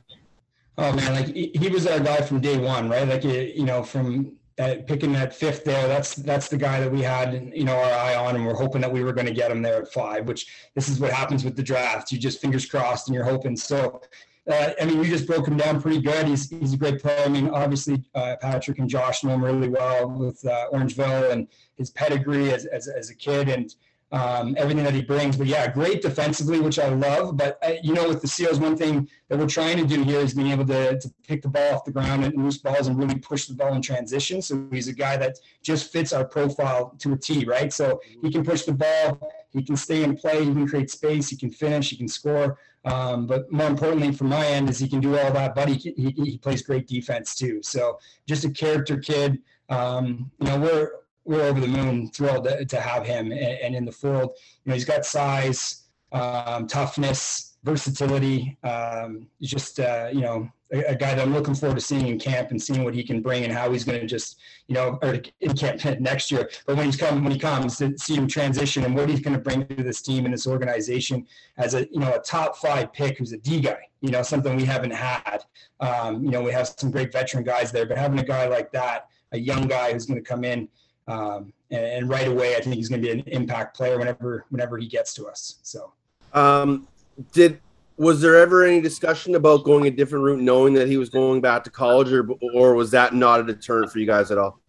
Oh 0.76 0.93
man, 0.93 1.12
like 1.15 1.35
he, 1.35 1.69
was 1.69 1.87
our 1.88 1.99
guy 1.99 2.21
from 2.21 2.41
day 2.41 2.56
one, 2.56 2.88
right? 2.88 3.06
Like 3.06 3.25
you 3.25 3.64
know, 3.64 3.82
from 3.82 4.38
at 4.59 4.87
picking 4.87 5.12
that 5.12 5.35
fifth 5.35 5.64
there, 5.64 5.87
that's 5.87 6.14
that's 6.14 6.49
the 6.49 6.56
guy 6.56 6.81
that 6.81 6.91
we 6.91 7.00
had, 7.00 7.50
you 7.55 7.64
know, 7.64 7.76
our 7.76 7.93
eye 7.93 8.17
on, 8.17 8.37
and 8.37 8.44
we're 8.44 8.55
hoping 8.55 8.81
that 8.81 8.93
we 8.93 9.05
were 9.05 9.12
going 9.12 9.26
to 9.26 9.32
get 9.32 9.50
him 9.50 9.62
there 9.62 9.82
at 9.82 9.93
five. 9.93 10.26
Which 10.26 10.71
this 10.75 10.88
is 10.88 11.00
what 11.00 11.12
happens 11.12 11.44
with 11.44 11.56
the 11.56 11.62
draft. 11.62 12.11
You 12.12 12.19
just 12.19 12.41
fingers 12.41 12.67
crossed, 12.67 13.09
and 13.09 13.14
you're 13.14 13.25
hoping. 13.25 13.56
So, 13.56 14.00
uh, 14.49 14.73
I 14.81 14.85
mean, 14.85 14.99
you 14.99 15.11
just 15.11 15.27
broke 15.27 15.47
him 15.47 15.56
down 15.56 15.81
pretty 15.81 16.00
good. 16.00 16.27
He's 16.27 16.49
he's 16.49 16.73
a 16.73 16.76
great 16.76 17.00
player. 17.00 17.23
I 17.25 17.28
mean, 17.28 17.50
obviously, 17.50 18.02
uh, 18.14 18.37
Patrick 18.40 18.78
and 18.78 18.88
Josh 18.88 19.23
know 19.23 19.35
him 19.35 19.45
really 19.45 19.69
well 19.69 20.09
with 20.11 20.45
uh, 20.47 20.67
Orangeville 20.73 21.31
and 21.31 21.49
his 21.76 21.90
pedigree 21.90 22.52
as, 22.52 22.64
as 22.67 22.88
as 22.88 23.11
a 23.11 23.14
kid, 23.14 23.49
and 23.49 23.75
um, 24.11 24.55
everything 24.57 24.85
that 24.85 24.95
he 24.95 25.02
brings. 25.02 25.37
But 25.37 25.49
yeah, 25.49 25.71
great 25.71 26.00
defensively, 26.00 26.61
which 26.61 26.78
I 26.78 26.88
love. 26.88 27.37
But 27.37 27.59
uh, 27.62 27.73
you 27.83 27.93
know, 27.93 28.09
with 28.09 28.23
the 28.23 28.28
Seals, 28.28 28.59
one 28.59 28.76
thing 28.76 29.09
that 29.28 29.38
we're 29.38 29.47
trying 29.47 29.76
to 29.78 29.87
do 29.87 30.02
here 30.02 30.21
is 30.21 30.33
being 30.33 30.50
able 30.50 30.67
to, 30.67 30.99
to 30.99 31.14
pick 31.26 31.43
the 31.43 31.49
ball 31.49 31.75
off 31.75 31.85
the 31.85 31.93
ground 31.93 32.25
and 32.25 32.43
loose 32.43 32.59
balls 32.59 32.87
and 32.87 32.99
really 32.99 33.19
push 33.19 33.47
the 33.47 33.55
ball 33.55 33.75
in 33.75 33.83
transition. 33.83 34.40
So 34.40 34.67
he's 34.71 34.88
a 34.88 34.95
guy 34.95 35.17
that 35.19 35.38
just 35.62 35.93
fits 35.93 36.12
our 36.12 36.25
profile 36.25 36.95
to 37.00 37.12
a 37.12 37.19
T, 37.19 37.45
right? 37.45 37.73
So 37.73 38.00
he 38.23 38.33
can 38.33 38.45
push 38.45 38.62
the 38.62 38.73
ball, 38.73 39.31
he 39.50 39.62
can 39.62 39.76
stay 39.76 40.02
in 40.05 40.17
play, 40.17 40.45
he 40.45 40.52
can 40.52 40.67
create 40.67 40.90
space, 40.90 41.28
he 41.28 41.37
can 41.37 41.50
finish, 41.50 41.90
he 41.90 41.97
can 41.97 42.09
score. 42.09 42.59
Um, 42.85 43.26
but 43.26 43.50
more 43.52 43.66
importantly, 43.66 44.12
from 44.12 44.28
my 44.28 44.47
end, 44.47 44.70
is 44.70 44.78
he 44.78 44.88
can 44.88 45.00
do 45.00 45.18
all 45.18 45.32
that, 45.32 45.54
but 45.54 45.68
he, 45.68 45.92
he, 45.97 46.11
he 46.16 46.38
plays 46.38 46.62
great 46.62 46.87
defense 46.87 47.35
too. 47.35 47.61
So 47.62 47.99
just 48.26 48.44
a 48.44 48.50
character 48.50 48.97
kid. 48.99 49.38
Um, 49.68 50.30
you 50.40 50.47
know, 50.47 50.58
we're 50.58 50.90
we're 51.25 51.42
over 51.42 51.61
the 51.61 51.68
moon 51.68 52.08
thrilled 52.08 52.44
to, 52.44 52.64
to 52.64 52.80
have 52.80 53.04
him. 53.04 53.30
And, 53.32 53.42
and, 53.42 53.76
in 53.76 53.85
the 53.85 53.92
field, 53.92 54.30
you 54.64 54.70
know, 54.70 54.75
he's 54.75 54.87
got 54.87 55.04
size, 55.04 55.85
um, 56.11 56.66
toughness, 56.66 57.48
versatility. 57.69 58.57
Um, 58.65 59.27
just 59.43 59.79
uh, 59.79 60.09
you 60.13 60.23
know, 60.23 60.51
a, 60.73 60.93
a, 60.93 60.97
guy 60.97 61.15
that 61.15 61.21
I'm 61.21 61.35
looking 61.35 61.55
forward 61.55 61.77
to 61.77 61.81
seeing 61.81 62.07
in 62.07 62.19
camp 62.19 62.51
and 62.51 62.61
seeing 62.61 62.83
what 62.83 62.95
he 62.95 63.03
can 63.03 63.21
bring 63.21 63.45
and 63.45 63.53
how 63.53 63.71
he's 63.71 63.85
going 63.85 64.01
to 64.01 64.07
just 64.07 64.39
you 64.69 64.75
know, 64.75 64.99
or 65.03 65.21
in 65.41 65.55
camp 65.55 65.85
next 66.01 66.31
year. 66.31 66.49
But 66.67 66.77
when 66.77 66.87
he's 66.87 66.97
come, 66.97 67.23
when 67.23 67.33
he 67.33 67.39
comes, 67.39 67.77
to 67.79 67.97
see 67.99 68.15
him 68.15 68.27
transition 68.27 68.85
and 68.85 68.95
what 68.95 69.09
he's 69.09 69.21
going 69.21 69.35
to 69.37 69.43
bring 69.43 69.67
to 69.67 69.83
this 69.83 70.01
team 70.01 70.25
and 70.25 70.33
this 70.33 70.47
organization 70.47 71.27
as 71.59 71.75
a 71.75 71.81
you 71.91 72.01
know 72.01 72.15
a 72.15 72.21
top 72.21 72.57
five 72.57 72.93
pick 72.93 73.19
who's 73.19 73.33
a 73.33 73.39
D 73.39 73.61
guy. 73.61 73.83
You 74.01 74.11
know, 74.11 74.23
something 74.23 74.57
we 74.57 74.65
haven't 74.65 74.93
had. 74.93 75.45
Um, 75.81 76.25
you 76.25 76.31
know, 76.31 76.43
we 76.43 76.53
have 76.53 76.69
some 76.69 76.91
great 76.91 77.13
veteran 77.13 77.45
guys 77.45 77.71
there, 77.71 77.87
but 77.87 77.99
having 77.99 78.19
a 78.19 78.25
guy 78.25 78.47
like 78.47 78.73
that, 78.73 79.09
a 79.33 79.39
young 79.39 79.69
guy 79.69 79.93
who's 79.93 80.07
going 80.07 80.23
to 80.23 80.29
come 80.29 80.45
in 80.45 80.69
um, 81.09 81.53
and, 81.71 81.85
and, 81.85 82.09
right 82.09 82.29
away, 82.29 82.55
I 82.57 82.61
think 82.61 82.77
he's 82.77 82.89
going 82.89 83.01
to 83.01 83.07
be 83.07 83.13
an 83.13 83.25
impact 83.29 83.77
player 83.77 83.99
whenever 83.99 84.45
whenever 84.51 84.77
he 84.77 84.87
gets 84.87 85.15
to 85.15 85.27
us. 85.27 85.59
So, 85.63 85.93
um, 86.35 86.87
did 87.33 87.61
was 87.97 88.21
there 88.21 88.37
ever 88.37 88.63
any 88.63 88.81
discussion 88.81 89.35
about 89.35 89.65
going 89.65 89.87
a 89.87 89.91
different 89.91 90.25
route, 90.25 90.41
knowing 90.41 90.73
that 90.75 90.87
he 90.87 90.97
was 90.97 91.09
going 91.09 91.41
back 91.41 91.65
to 91.65 91.71
college, 91.71 92.13
or 92.13 92.29
or 92.55 92.75
was 92.75 92.91
that 92.93 93.15
not 93.15 93.41
a 93.41 93.43
deterrent 93.43 93.91
for 93.91 93.99
you 93.99 94.07
guys 94.07 94.31
at 94.31 94.39
all? 94.39 94.61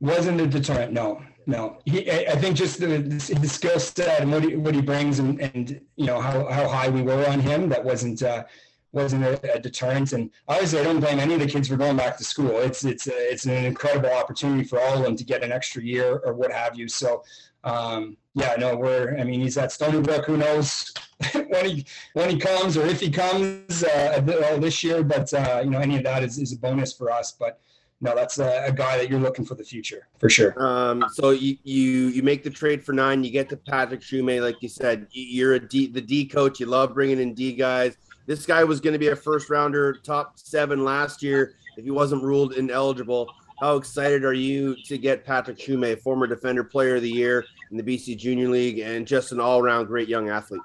Wasn't 0.00 0.40
a 0.40 0.46
deterrent. 0.46 0.92
No, 0.92 1.20
no. 1.46 1.78
He, 1.84 2.10
I 2.10 2.36
think 2.36 2.56
just 2.56 2.80
the, 2.80 2.86
the 2.86 3.48
skill 3.48 3.78
set 3.78 4.20
and 4.20 4.30
what 4.32 4.44
he, 4.44 4.56
what 4.56 4.74
he 4.74 4.80
brings, 4.80 5.18
and, 5.18 5.40
and 5.40 5.80
you 5.96 6.06
know 6.06 6.20
how, 6.20 6.46
how 6.46 6.68
high 6.68 6.88
we 6.88 7.02
were 7.02 7.26
on 7.26 7.40
him. 7.40 7.68
That 7.68 7.84
wasn't 7.84 8.22
uh, 8.22 8.44
wasn't 8.92 9.24
a, 9.24 9.54
a, 9.54 9.58
deterrent. 9.58 10.12
And 10.12 10.30
obviously, 10.48 10.80
I 10.80 10.84
don't 10.84 11.00
blame 11.00 11.18
any 11.18 11.34
of 11.34 11.40
the 11.40 11.46
kids 11.46 11.68
for 11.68 11.76
going 11.76 11.96
back 11.96 12.16
to 12.18 12.24
school. 12.24 12.58
It's 12.58 12.84
it's 12.84 13.06
a, 13.06 13.32
it's 13.32 13.46
an 13.46 13.64
incredible 13.64 14.10
opportunity 14.10 14.64
for 14.64 14.80
all 14.80 14.96
of 14.96 15.02
them 15.02 15.16
to 15.16 15.24
get 15.24 15.42
an 15.42 15.52
extra 15.52 15.82
year 15.82 16.20
or 16.24 16.34
what 16.34 16.52
have 16.52 16.78
you. 16.78 16.88
So, 16.88 17.22
um, 17.64 18.16
yeah, 18.34 18.56
no, 18.58 18.76
we're. 18.76 19.16
I 19.18 19.24
mean, 19.24 19.40
he's 19.40 19.58
at 19.58 19.72
Stony 19.72 20.00
Brook. 20.00 20.24
Who 20.26 20.36
knows 20.36 20.92
when 21.32 21.66
he 21.66 21.86
when 22.14 22.30
he 22.30 22.38
comes 22.38 22.76
or 22.76 22.86
if 22.86 23.00
he 23.00 23.10
comes 23.10 23.84
uh, 23.84 24.20
this 24.60 24.82
year? 24.82 25.02
But 25.02 25.32
uh, 25.32 25.62
you 25.64 25.70
know, 25.70 25.78
any 25.78 25.96
of 25.96 26.04
that 26.04 26.22
is, 26.22 26.38
is 26.38 26.52
a 26.52 26.58
bonus 26.58 26.92
for 26.92 27.10
us. 27.10 27.32
But 27.32 27.60
no, 28.00 28.14
that's 28.14 28.38
a, 28.38 28.64
a, 28.66 28.72
guy 28.72 28.96
that 28.96 29.10
you're 29.10 29.20
looking 29.20 29.44
for 29.44 29.54
the 29.54 29.64
future 29.64 30.08
for 30.18 30.30
sure. 30.30 30.54
Um, 30.56 31.04
so 31.12 31.30
you 31.30 31.58
you 31.64 32.08
you 32.08 32.22
make 32.22 32.42
the 32.42 32.50
trade 32.50 32.82
for 32.82 32.92
nine, 32.92 33.22
you 33.22 33.30
get 33.30 33.48
to 33.50 33.56
Patrick 33.56 34.00
Shumay, 34.00 34.40
like 34.40 34.62
you 34.62 34.68
said, 34.68 35.06
you're 35.12 35.54
a 35.54 35.60
D 35.60 35.86
the 35.86 36.00
D 36.00 36.24
coach. 36.24 36.60
You 36.60 36.66
love 36.66 36.94
bringing 36.94 37.20
in 37.20 37.34
D 37.34 37.52
guys. 37.52 37.98
This 38.30 38.46
guy 38.46 38.62
was 38.62 38.80
going 38.80 38.92
to 38.92 38.98
be 39.00 39.08
a 39.08 39.16
first 39.16 39.50
rounder, 39.50 39.92
top 39.92 40.38
seven 40.38 40.84
last 40.84 41.20
year 41.20 41.56
if 41.76 41.84
he 41.84 41.90
wasn't 41.90 42.22
ruled 42.22 42.52
ineligible. 42.52 43.28
How 43.58 43.74
excited 43.74 44.24
are 44.24 44.32
you 44.32 44.76
to 44.84 44.98
get 44.98 45.24
Patrick 45.24 45.58
Shumay, 45.58 46.00
former 46.00 46.28
defender 46.28 46.62
player 46.62 46.94
of 46.94 47.02
the 47.02 47.10
year 47.10 47.44
in 47.72 47.76
the 47.76 47.82
BC 47.82 48.16
Junior 48.16 48.48
League 48.48 48.78
and 48.78 49.04
just 49.04 49.32
an 49.32 49.40
all 49.40 49.58
around 49.58 49.86
great 49.86 50.06
young 50.06 50.28
athlete? 50.28 50.62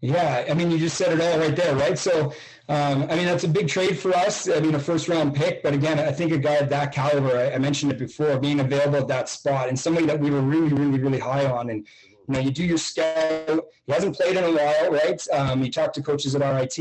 Yeah, 0.00 0.46
I 0.48 0.54
mean, 0.54 0.70
you 0.70 0.78
just 0.78 0.96
said 0.96 1.12
it 1.12 1.20
all 1.20 1.38
right 1.38 1.54
there, 1.54 1.76
right? 1.76 1.98
So, 1.98 2.32
um, 2.70 3.02
I 3.10 3.14
mean, 3.14 3.26
that's 3.26 3.44
a 3.44 3.48
big 3.48 3.68
trade 3.68 3.98
for 3.98 4.14
us. 4.14 4.48
I 4.48 4.60
mean, 4.60 4.74
a 4.74 4.78
first 4.78 5.06
round 5.06 5.34
pick, 5.34 5.62
but 5.62 5.74
again, 5.74 5.98
I 5.98 6.12
think 6.12 6.32
a 6.32 6.38
guy 6.38 6.54
of 6.54 6.70
that 6.70 6.92
caliber, 6.92 7.36
I, 7.36 7.52
I 7.52 7.58
mentioned 7.58 7.92
it 7.92 7.98
before, 7.98 8.38
being 8.38 8.60
available 8.60 9.00
at 9.00 9.08
that 9.08 9.28
spot 9.28 9.68
and 9.68 9.78
somebody 9.78 10.06
that 10.06 10.18
we 10.18 10.30
were 10.30 10.40
really, 10.40 10.72
really, 10.72 10.98
really 10.98 11.18
high 11.18 11.44
on. 11.44 11.68
And, 11.68 11.86
you 12.28 12.34
know, 12.34 12.40
you 12.40 12.50
do 12.50 12.64
your 12.64 12.78
scout. 12.78 13.66
He 13.86 13.92
hasn't 13.92 14.16
played 14.16 14.36
in 14.36 14.44
a 14.44 14.50
while, 14.50 14.90
right? 14.90 15.28
Um, 15.32 15.62
you 15.62 15.70
talk 15.70 15.92
to 15.94 16.02
coaches 16.02 16.34
at 16.34 16.40
RIT. 16.40 16.78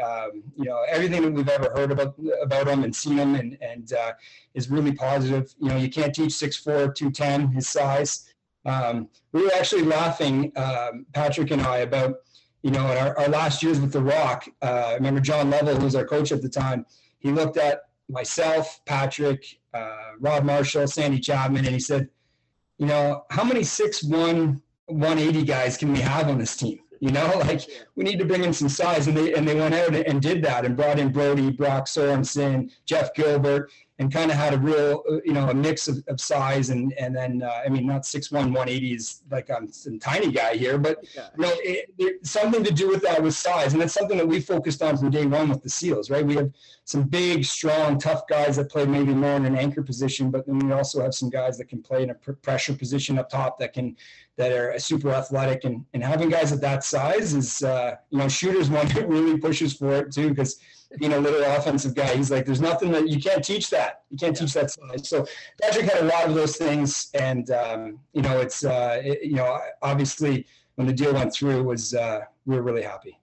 Um, 0.00 0.42
you 0.56 0.64
know, 0.64 0.82
everything 0.88 1.22
that 1.22 1.32
we've 1.32 1.48
ever 1.48 1.70
heard 1.74 1.92
about 1.92 2.14
about 2.42 2.66
him 2.66 2.84
and 2.84 2.94
seen 2.94 3.18
him, 3.18 3.34
and 3.34 3.56
and 3.60 3.92
uh, 3.92 4.12
is 4.54 4.70
really 4.70 4.92
positive. 4.92 5.54
You 5.60 5.68
know, 5.68 5.76
you 5.76 5.88
can't 5.88 6.14
teach 6.14 6.32
6'4", 6.32 6.94
210, 6.94 7.52
his 7.52 7.68
size. 7.68 8.32
Um, 8.64 9.08
we 9.32 9.44
were 9.44 9.54
actually 9.54 9.82
laughing, 9.82 10.52
um, 10.56 11.06
Patrick 11.12 11.52
and 11.52 11.62
I, 11.62 11.78
about 11.78 12.16
you 12.62 12.70
know, 12.70 12.90
in 12.90 12.98
our, 12.98 13.16
our 13.18 13.28
last 13.28 13.62
years 13.62 13.80
with 13.80 13.92
the 13.92 14.02
Rock. 14.02 14.48
Uh, 14.62 14.84
I 14.88 14.94
remember 14.94 15.20
John 15.20 15.50
Lovell, 15.50 15.76
who 15.76 15.84
was 15.84 15.94
our 15.94 16.04
coach 16.04 16.32
at 16.32 16.42
the 16.42 16.48
time. 16.48 16.84
He 17.18 17.30
looked 17.30 17.56
at 17.56 17.82
myself, 18.08 18.80
Patrick, 18.84 19.60
uh, 19.74 20.12
Rob 20.18 20.44
Marshall, 20.44 20.86
Sandy 20.86 21.20
Chapman, 21.20 21.64
and 21.64 21.74
he 21.74 21.80
said, 21.80 22.08
you 22.78 22.86
know, 22.86 23.24
how 23.30 23.44
many 23.44 23.64
six 23.64 24.02
one 24.02 24.62
180 24.88 25.44
guys 25.44 25.76
can 25.76 25.92
we 25.92 26.00
have 26.00 26.28
on 26.28 26.38
this 26.38 26.56
team? 26.56 26.80
You 27.00 27.10
know, 27.10 27.26
like 27.38 27.62
we 27.94 28.04
need 28.04 28.18
to 28.18 28.24
bring 28.24 28.44
in 28.44 28.52
some 28.52 28.68
size, 28.68 29.06
and 29.06 29.16
they 29.16 29.34
and 29.34 29.46
they 29.46 29.54
went 29.54 29.74
out 29.74 29.94
and 29.94 30.20
did 30.20 30.42
that 30.44 30.64
and 30.64 30.76
brought 30.76 30.98
in 30.98 31.12
Brody, 31.12 31.50
Brock 31.50 31.86
Sorensen, 31.86 32.70
Jeff 32.86 33.14
Gilbert, 33.14 33.70
and 34.00 34.12
kind 34.12 34.30
of 34.30 34.36
had 34.36 34.54
a 34.54 34.58
real, 34.58 35.02
uh, 35.10 35.16
you 35.24 35.32
know, 35.32 35.48
a 35.48 35.54
mix 35.54 35.88
of, 35.88 36.02
of 36.06 36.20
size 36.20 36.70
and 36.70 36.92
and 36.98 37.14
then 37.14 37.42
uh, 37.42 37.62
I 37.64 37.68
mean 37.68 37.86
not 37.86 38.06
six 38.06 38.30
one 38.30 38.52
one 38.52 38.68
eighty 38.68 38.94
is 38.94 39.22
like 39.30 39.50
I'm 39.50 39.72
some 39.72 39.98
tiny 39.98 40.30
guy 40.30 40.54
here, 40.54 40.78
but 40.78 41.04
you 41.14 41.42
know, 41.42 41.52
it, 41.56 41.92
it, 41.98 42.26
something 42.26 42.62
to 42.62 42.72
do 42.72 42.88
with 42.88 43.02
that 43.02 43.20
with 43.22 43.34
size, 43.34 43.72
and 43.72 43.82
that's 43.82 43.94
something 43.94 44.16
that 44.16 44.28
we 44.28 44.40
focused 44.40 44.82
on 44.82 44.96
from 44.96 45.10
day 45.10 45.26
one 45.26 45.48
with 45.48 45.62
the 45.62 45.68
Seals, 45.68 46.10
right? 46.10 46.24
We 46.24 46.36
have 46.36 46.52
some 46.84 47.02
big, 47.02 47.44
strong, 47.44 47.98
tough 47.98 48.22
guys 48.28 48.56
that 48.56 48.70
play 48.70 48.86
maybe 48.86 49.12
more 49.12 49.36
in 49.36 49.44
an 49.44 49.56
anchor 49.56 49.82
position, 49.82 50.30
but 50.30 50.46
then 50.46 50.58
we 50.60 50.72
also 50.72 51.02
have 51.02 51.14
some 51.14 51.28
guys 51.28 51.58
that 51.58 51.68
can 51.68 51.82
play 51.82 52.04
in 52.04 52.10
a 52.10 52.14
pressure 52.14 52.74
position 52.74 53.18
up 53.18 53.28
top 53.28 53.58
that 53.58 53.72
can 53.72 53.96
that 54.36 54.52
are 54.52 54.78
super 54.78 55.10
athletic, 55.10 55.64
and 55.64 55.84
and 55.92 56.04
having 56.04 56.28
guys 56.28 56.52
at 56.52 56.60
that 56.60 56.84
size 56.84 57.34
is, 57.34 57.62
uh, 57.62 57.96
you 58.10 58.18
know, 58.18 58.28
shooters 58.28 58.70
one 58.78 58.86
that 58.88 59.08
really 59.08 59.38
pushes 59.38 59.74
for 59.74 59.94
it 59.94 60.12
too 60.12 60.28
because 60.28 60.60
being 60.96 61.12
a 61.12 61.18
little 61.18 61.42
offensive 61.42 61.94
guy. 61.94 62.16
He's 62.16 62.30
like, 62.30 62.46
there's 62.46 62.60
nothing 62.60 62.90
that 62.92 63.08
you 63.08 63.20
can't 63.20 63.44
teach 63.44 63.68
that. 63.70 64.02
You 64.10 64.16
can't 64.16 64.36
teach 64.36 64.54
that 64.54 64.70
size. 64.70 65.08
So 65.08 65.26
Patrick 65.60 65.86
had 65.86 66.02
a 66.02 66.06
lot 66.06 66.28
of 66.28 66.34
those 66.34 66.56
things, 66.56 67.10
and 67.14 67.50
um, 67.50 68.00
you 68.12 68.22
know, 68.22 68.40
it's 68.40 68.64
uh, 68.64 69.00
it, 69.04 69.22
you 69.22 69.36
know, 69.36 69.58
obviously 69.82 70.46
when 70.76 70.86
the 70.86 70.92
deal 70.92 71.12
went 71.12 71.32
through, 71.32 71.62
was 71.62 71.94
uh, 71.94 72.20
we 72.46 72.56
were 72.56 72.62
really 72.62 72.82
happy. 72.82 73.18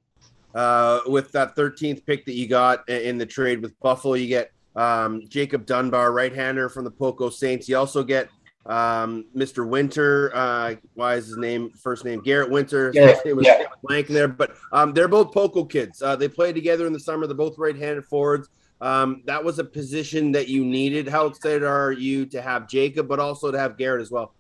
Uh, 0.54 1.02
with 1.08 1.32
that 1.34 1.56
13th 1.56 2.06
pick 2.06 2.26
that 2.26 2.34
you 2.34 2.48
got 2.48 2.88
in 2.88 3.18
the 3.18 3.26
trade 3.26 3.62
with 3.62 3.78
Buffalo, 3.82 4.14
you 4.14 4.28
get 4.28 4.52
um, 4.76 5.22
Jacob 5.28 5.66
Dunbar, 5.66 6.14
right-hander 6.14 6.70
from 6.70 6.86
the 6.86 6.92
Poco 6.92 7.30
Saints. 7.30 7.68
You 7.68 7.78
also 7.78 8.04
get 8.04 8.30
um, 8.66 9.26
Mr. 9.36 9.68
Winter. 9.68 10.32
Uh, 10.34 10.76
why 10.94 11.16
is 11.16 11.28
his 11.28 11.38
name 11.38 11.72
first 11.72 12.06
name 12.06 12.22
Garrett 12.22 12.50
Winter? 12.50 12.92
Yeah, 12.94 13.16
it 13.26 13.36
was 13.36 13.46
yeah. 13.46 13.66
blank 13.84 14.08
there, 14.08 14.28
but 14.28 14.56
um, 14.72 14.94
they're 14.94 15.08
both 15.08 15.34
Poco 15.34 15.66
kids. 15.66 16.02
Uh, 16.02 16.16
they 16.16 16.28
played 16.28 16.56
together 16.56 16.88
in 16.88 16.94
the 16.94 17.00
summer. 17.00 17.28
They're 17.28 17.36
both 17.36 17.58
right-handed 17.58 18.06
forwards. 18.06 18.50
Um, 18.82 19.24
that 19.26 19.44
was 19.44 19.60
a 19.60 19.64
position 19.64 20.32
that 20.34 20.48
you 20.48 20.66
needed. 20.66 21.08
How 21.08 21.28
excited 21.28 21.64
are 21.64 21.92
you 21.92 22.26
to 22.28 22.42
have 22.42 22.68
Jacob, 22.68 23.08
but 23.08 23.20
also 23.20 23.52
to 23.52 23.58
have 23.58 23.78
Garrett 23.78 24.02
as 24.02 24.12
well? 24.12 24.34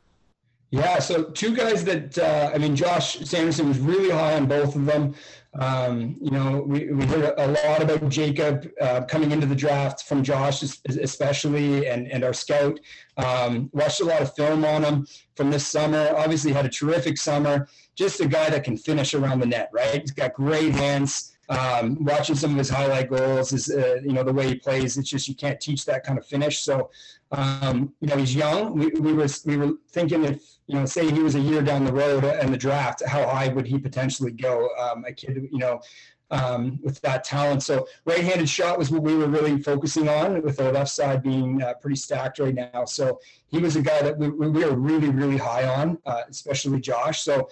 Yeah, 0.71 0.99
so 0.99 1.23
two 1.23 1.55
guys 1.55 1.85
that 1.85 2.17
uh, 2.17 2.51
I 2.53 2.57
mean, 2.57 2.75
Josh 2.75 3.19
Sanderson 3.19 3.67
was 3.67 3.79
really 3.79 4.09
high 4.09 4.35
on 4.35 4.45
both 4.45 4.75
of 4.75 4.85
them. 4.85 5.15
Um, 5.59 6.17
you 6.21 6.31
know, 6.31 6.63
we, 6.65 6.91
we 6.91 7.05
heard 7.05 7.33
a 7.37 7.47
lot 7.47 7.81
about 7.81 8.09
Jacob 8.09 8.69
uh, 8.81 9.03
coming 9.05 9.31
into 9.31 9.45
the 9.45 9.55
draft 9.55 10.03
from 10.03 10.23
Josh, 10.23 10.61
especially, 10.61 11.87
and, 11.87 12.11
and 12.11 12.23
our 12.23 12.33
scout. 12.33 12.79
Um, 13.17 13.69
watched 13.73 14.01
a 14.01 14.05
lot 14.05 14.21
of 14.21 14.35
film 14.35 14.65
on 14.65 14.83
him 14.83 15.07
from 15.35 15.51
this 15.51 15.65
summer. 15.65 16.13
Obviously, 16.17 16.51
had 16.51 16.65
a 16.65 16.69
terrific 16.69 17.17
summer. 17.17 17.67
Just 17.95 18.19
a 18.19 18.27
guy 18.27 18.49
that 18.49 18.63
can 18.65 18.75
finish 18.75 19.13
around 19.13 19.39
the 19.39 19.45
net, 19.45 19.69
right? 19.71 20.01
He's 20.01 20.11
got 20.11 20.33
great 20.33 20.73
hands. 20.73 21.34
Um, 21.47 22.03
watching 22.03 22.35
some 22.35 22.51
of 22.51 22.57
his 22.57 22.69
highlight 22.69 23.09
goals 23.09 23.53
is, 23.53 23.69
uh, 23.69 23.97
you 24.03 24.13
know, 24.13 24.23
the 24.23 24.33
way 24.33 24.47
he 24.47 24.55
plays. 24.55 24.97
It's 24.97 25.09
just 25.09 25.27
you 25.27 25.35
can't 25.35 25.59
teach 25.59 25.85
that 25.85 26.03
kind 26.03 26.17
of 26.17 26.25
finish. 26.25 26.61
So, 26.61 26.89
um, 27.31 27.93
you 28.01 28.07
know, 28.07 28.17
he's 28.17 28.33
young. 28.33 28.73
We, 28.73 28.87
we 28.87 29.13
were 29.13 29.27
we 29.45 29.57
were 29.57 29.73
thinking 29.91 30.23
if 30.23 30.55
you 30.67 30.75
know, 30.75 30.85
say 30.85 31.11
he 31.11 31.19
was 31.19 31.35
a 31.35 31.39
year 31.39 31.61
down 31.61 31.85
the 31.85 31.93
road 31.93 32.23
in 32.23 32.51
the 32.51 32.57
draft, 32.57 33.03
how 33.05 33.27
high 33.27 33.49
would 33.49 33.67
he 33.67 33.77
potentially 33.77 34.31
go? 34.31 34.69
Um, 34.79 35.05
a 35.05 35.13
kid, 35.13 35.47
you 35.51 35.59
know, 35.59 35.81
um, 36.31 36.79
with 36.81 36.99
that 37.01 37.23
talent. 37.23 37.61
So 37.61 37.87
right-handed 38.05 38.49
shot 38.49 38.79
was 38.79 38.89
what 38.89 39.03
we 39.03 39.15
were 39.15 39.27
really 39.27 39.61
focusing 39.61 40.09
on, 40.09 40.41
with 40.41 40.59
our 40.59 40.71
left 40.71 40.89
side 40.89 41.21
being 41.21 41.61
uh, 41.61 41.75
pretty 41.75 41.97
stacked 41.97 42.39
right 42.39 42.55
now. 42.55 42.85
So 42.85 43.19
he 43.47 43.59
was 43.59 43.75
a 43.75 43.81
guy 43.81 44.01
that 44.01 44.17
we, 44.17 44.29
we 44.29 44.47
were 44.65 44.75
really, 44.75 45.09
really 45.09 45.37
high 45.37 45.67
on, 45.67 45.99
uh, 46.05 46.23
especially 46.29 46.79
Josh. 46.81 47.21
So 47.21 47.47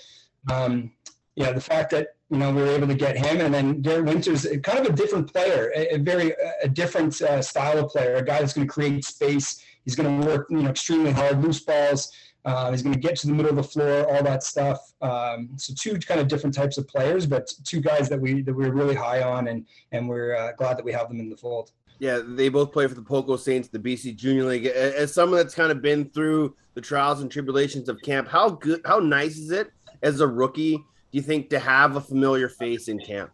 um, 0.52 0.92
yeah, 1.36 1.52
the 1.52 1.62
fact 1.62 1.92
that 1.92 2.16
you 2.34 2.40
know 2.40 2.52
we 2.52 2.64
were 2.64 2.70
able 2.70 2.88
to 2.88 2.96
get 2.96 3.16
him, 3.16 3.42
and 3.42 3.54
then 3.54 3.82
Garrett 3.82 4.06
Winters, 4.06 4.48
kind 4.64 4.80
of 4.80 4.88
a 4.88 4.94
different 4.94 5.32
player, 5.32 5.72
a, 5.76 5.96
a 5.96 5.98
very 6.00 6.34
a 6.64 6.68
different 6.68 7.22
uh, 7.22 7.44
style 7.44 7.78
of 7.78 7.92
player, 7.92 8.16
a 8.16 8.26
guy 8.26 8.40
that's 8.40 8.54
going 8.54 8.68
to 8.68 8.74
create 8.74 9.06
space. 9.06 9.64
He's 9.86 9.96
going 9.96 10.20
to 10.20 10.28
work, 10.28 10.48
you 10.50 10.64
know, 10.64 10.70
extremely 10.70 11.12
hard, 11.12 11.44
loose 11.44 11.60
balls. 11.60 12.12
Uh, 12.46 12.72
he's 12.72 12.82
going 12.82 12.94
to 12.94 13.00
get 13.00 13.16
to 13.18 13.28
the 13.28 13.34
middle 13.34 13.52
of 13.52 13.58
the 13.58 13.64
floor, 13.64 14.10
all 14.12 14.24
that 14.24 14.42
stuff. 14.42 14.94
Um, 15.02 15.50
so 15.58 15.74
two 15.78 16.00
kind 16.00 16.20
of 16.20 16.28
different 16.28 16.56
types 16.56 16.78
of 16.78 16.88
players, 16.88 17.28
but 17.28 17.54
two 17.64 17.82
guys 17.82 18.10
that 18.10 18.20
we 18.20 18.42
that 18.42 18.54
we're 18.54 18.74
really 18.74 18.96
high 18.96 19.22
on, 19.22 19.48
and 19.48 19.68
and 19.92 20.10
we're 20.10 20.36
uh, 20.36 20.54
glad 20.54 20.78
that 20.78 20.84
we 20.84 20.92
have 20.92 21.10
them 21.10 21.20
in 21.20 21.30
the 21.30 21.38
fold. 21.38 21.72
Yeah, 22.00 22.20
they 22.26 22.50
both 22.50 22.72
play 22.72 22.88
for 22.88 22.96
the 22.96 23.04
Poco 23.04 23.38
Saints, 23.38 23.68
the 23.68 23.78
BC 23.78 24.16
Junior 24.16 24.46
League. 24.46 24.66
As 24.66 25.14
someone 25.14 25.38
that's 25.38 25.54
kind 25.54 25.72
of 25.72 25.84
been 25.84 26.10
through 26.10 26.56
the 26.74 26.82
trials 26.82 27.22
and 27.22 27.32
tribulations 27.32 27.88
of 27.88 28.02
camp, 28.02 28.28
how 28.28 28.50
good, 28.50 28.82
how 28.86 28.98
nice 28.98 29.38
is 29.38 29.52
it 29.52 29.72
as 30.02 30.20
a 30.20 30.28
rookie? 30.28 30.84
Do 31.14 31.18
you 31.18 31.24
think 31.24 31.52
to 31.52 31.60
have 31.60 31.96
a 31.96 32.02
familiar 32.02 32.50
face 32.50 32.88
in 32.88 32.98
camp? 32.98 33.30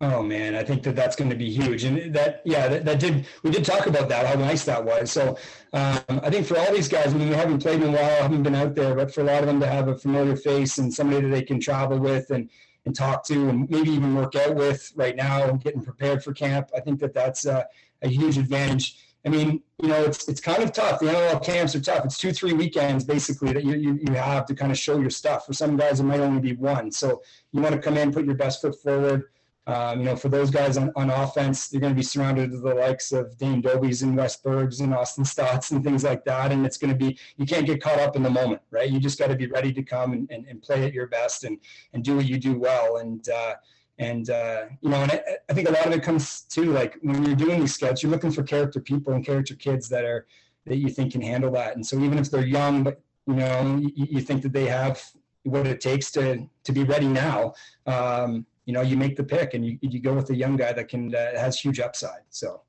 Oh 0.00 0.22
man, 0.22 0.54
I 0.54 0.64
think 0.64 0.82
that 0.84 0.96
that's 0.96 1.14
going 1.14 1.28
to 1.28 1.36
be 1.36 1.50
huge, 1.50 1.84
and 1.84 2.14
that 2.14 2.40
yeah, 2.46 2.68
that, 2.68 2.86
that 2.86 2.98
did 2.98 3.26
we 3.42 3.50
did 3.50 3.66
talk 3.66 3.86
about 3.86 4.08
that 4.08 4.26
how 4.26 4.36
nice 4.36 4.64
that 4.64 4.82
was. 4.82 5.12
So 5.12 5.36
um, 5.74 6.20
I 6.22 6.30
think 6.30 6.46
for 6.46 6.56
all 6.56 6.72
these 6.72 6.88
guys, 6.88 7.12
I 7.12 7.18
mean, 7.18 7.28
we 7.28 7.34
haven't 7.34 7.60
played 7.60 7.82
in 7.82 7.90
a 7.90 7.92
while, 7.92 8.22
haven't 8.22 8.44
been 8.44 8.54
out 8.54 8.74
there, 8.74 8.94
but 8.94 9.12
for 9.12 9.20
a 9.20 9.24
lot 9.24 9.40
of 9.40 9.46
them 9.46 9.60
to 9.60 9.66
have 9.66 9.88
a 9.88 9.98
familiar 9.98 10.36
face 10.36 10.78
and 10.78 10.94
somebody 10.94 11.20
that 11.20 11.28
they 11.28 11.42
can 11.42 11.60
travel 11.60 11.98
with 11.98 12.30
and 12.30 12.48
and 12.86 12.96
talk 12.96 13.24
to 13.24 13.50
and 13.50 13.68
maybe 13.68 13.90
even 13.90 14.14
work 14.14 14.34
out 14.34 14.54
with 14.54 14.90
right 14.96 15.14
now 15.14 15.42
and 15.48 15.62
getting 15.62 15.82
prepared 15.82 16.24
for 16.24 16.32
camp, 16.32 16.70
I 16.74 16.80
think 16.80 16.98
that 17.00 17.12
that's 17.12 17.44
a, 17.44 17.66
a 18.00 18.08
huge 18.08 18.38
advantage. 18.38 18.96
I 19.26 19.30
mean, 19.30 19.62
you 19.82 19.88
know, 19.88 20.04
it's 20.04 20.28
it's 20.28 20.40
kind 20.40 20.62
of 20.62 20.72
tough. 20.72 21.00
The 21.00 21.06
NLL 21.06 21.44
camps 21.44 21.74
are 21.74 21.80
tough. 21.80 22.04
It's 22.04 22.18
two, 22.18 22.32
three 22.32 22.52
weekends 22.52 23.04
basically 23.04 23.52
that 23.52 23.64
you, 23.64 23.74
you, 23.74 23.98
you 24.06 24.14
have 24.14 24.46
to 24.46 24.54
kind 24.54 24.70
of 24.70 24.78
show 24.78 24.98
your 24.98 25.10
stuff. 25.10 25.46
For 25.46 25.52
some 25.52 25.76
guys, 25.76 26.00
it 26.00 26.04
might 26.04 26.20
only 26.20 26.40
be 26.40 26.54
one. 26.54 26.90
So 26.90 27.22
you 27.52 27.60
want 27.60 27.74
to 27.74 27.80
come 27.80 27.96
in, 27.96 28.12
put 28.12 28.24
your 28.24 28.36
best 28.36 28.62
foot 28.62 28.80
forward. 28.80 29.24
Um, 29.68 29.98
you 29.98 30.06
know, 30.06 30.16
for 30.16 30.30
those 30.30 30.50
guys 30.50 30.78
on, 30.78 30.90
on 30.96 31.10
offense, 31.10 31.68
they're 31.68 31.80
going 31.80 31.92
to 31.92 31.96
be 31.96 32.02
surrounded 32.02 32.52
with 32.52 32.62
the 32.62 32.74
likes 32.74 33.12
of 33.12 33.36
Dane 33.36 33.60
Dobbies 33.60 34.02
and 34.02 34.16
Westbergs 34.16 34.80
and 34.80 34.94
Austin 34.94 35.24
Staats 35.24 35.72
and 35.72 35.84
things 35.84 36.04
like 36.04 36.24
that. 36.24 36.52
And 36.52 36.64
it's 36.64 36.78
going 36.78 36.90
to 36.90 36.96
be, 36.96 37.18
you 37.36 37.44
can't 37.44 37.66
get 37.66 37.82
caught 37.82 38.00
up 38.00 38.16
in 38.16 38.22
the 38.22 38.30
moment, 38.30 38.62
right? 38.70 38.88
You 38.88 38.98
just 38.98 39.18
got 39.18 39.26
to 39.26 39.36
be 39.36 39.46
ready 39.46 39.70
to 39.74 39.82
come 39.82 40.14
and, 40.14 40.30
and, 40.30 40.46
and, 40.46 40.62
play 40.62 40.86
at 40.86 40.94
your 40.94 41.06
best 41.06 41.44
and, 41.44 41.58
and 41.92 42.02
do 42.02 42.16
what 42.16 42.24
you 42.24 42.38
do 42.38 42.58
well. 42.58 42.96
And, 42.96 43.28
uh, 43.28 43.56
and, 43.98 44.30
uh, 44.30 44.66
you 44.80 44.90
know, 44.90 45.02
and 45.02 45.12
I, 45.12 45.22
I, 45.48 45.52
think 45.52 45.68
a 45.68 45.72
lot 45.72 45.86
of 45.86 45.92
it 45.92 46.02
comes 46.02 46.42
to 46.50 46.72
like 46.72 46.96
when 47.02 47.24
you're 47.24 47.34
doing 47.34 47.60
these 47.60 47.74
scouts, 47.74 48.02
you're 48.02 48.12
looking 48.12 48.30
for 48.30 48.42
character 48.42 48.80
people 48.80 49.12
and 49.12 49.24
character 49.24 49.54
kids 49.54 49.88
that 49.88 50.04
are, 50.04 50.26
that 50.66 50.76
you 50.76 50.88
think 50.88 51.12
can 51.12 51.20
handle 51.20 51.50
that. 51.52 51.74
And 51.74 51.84
so 51.84 51.98
even 51.98 52.18
if 52.18 52.30
they're 52.30 52.46
young, 52.46 52.84
but, 52.84 53.00
you 53.26 53.34
know, 53.34 53.76
you, 53.76 54.06
you 54.10 54.20
think 54.20 54.42
that 54.42 54.52
they 54.52 54.66
have 54.66 55.02
what 55.42 55.66
it 55.66 55.80
takes 55.80 56.10
to, 56.12 56.48
to 56.64 56.72
be 56.72 56.84
ready 56.84 57.08
now. 57.08 57.54
Um, 57.86 58.46
you 58.66 58.72
know, 58.72 58.82
you 58.82 58.96
make 58.96 59.16
the 59.16 59.24
pick 59.24 59.54
and 59.54 59.66
you, 59.66 59.78
you 59.80 60.00
go 60.00 60.14
with 60.14 60.30
a 60.30 60.36
young 60.36 60.56
guy 60.56 60.72
that 60.72 60.88
can 60.88 61.14
uh, 61.14 61.38
has 61.38 61.58
huge 61.58 61.80
upside. 61.80 62.22
So. 62.30 62.62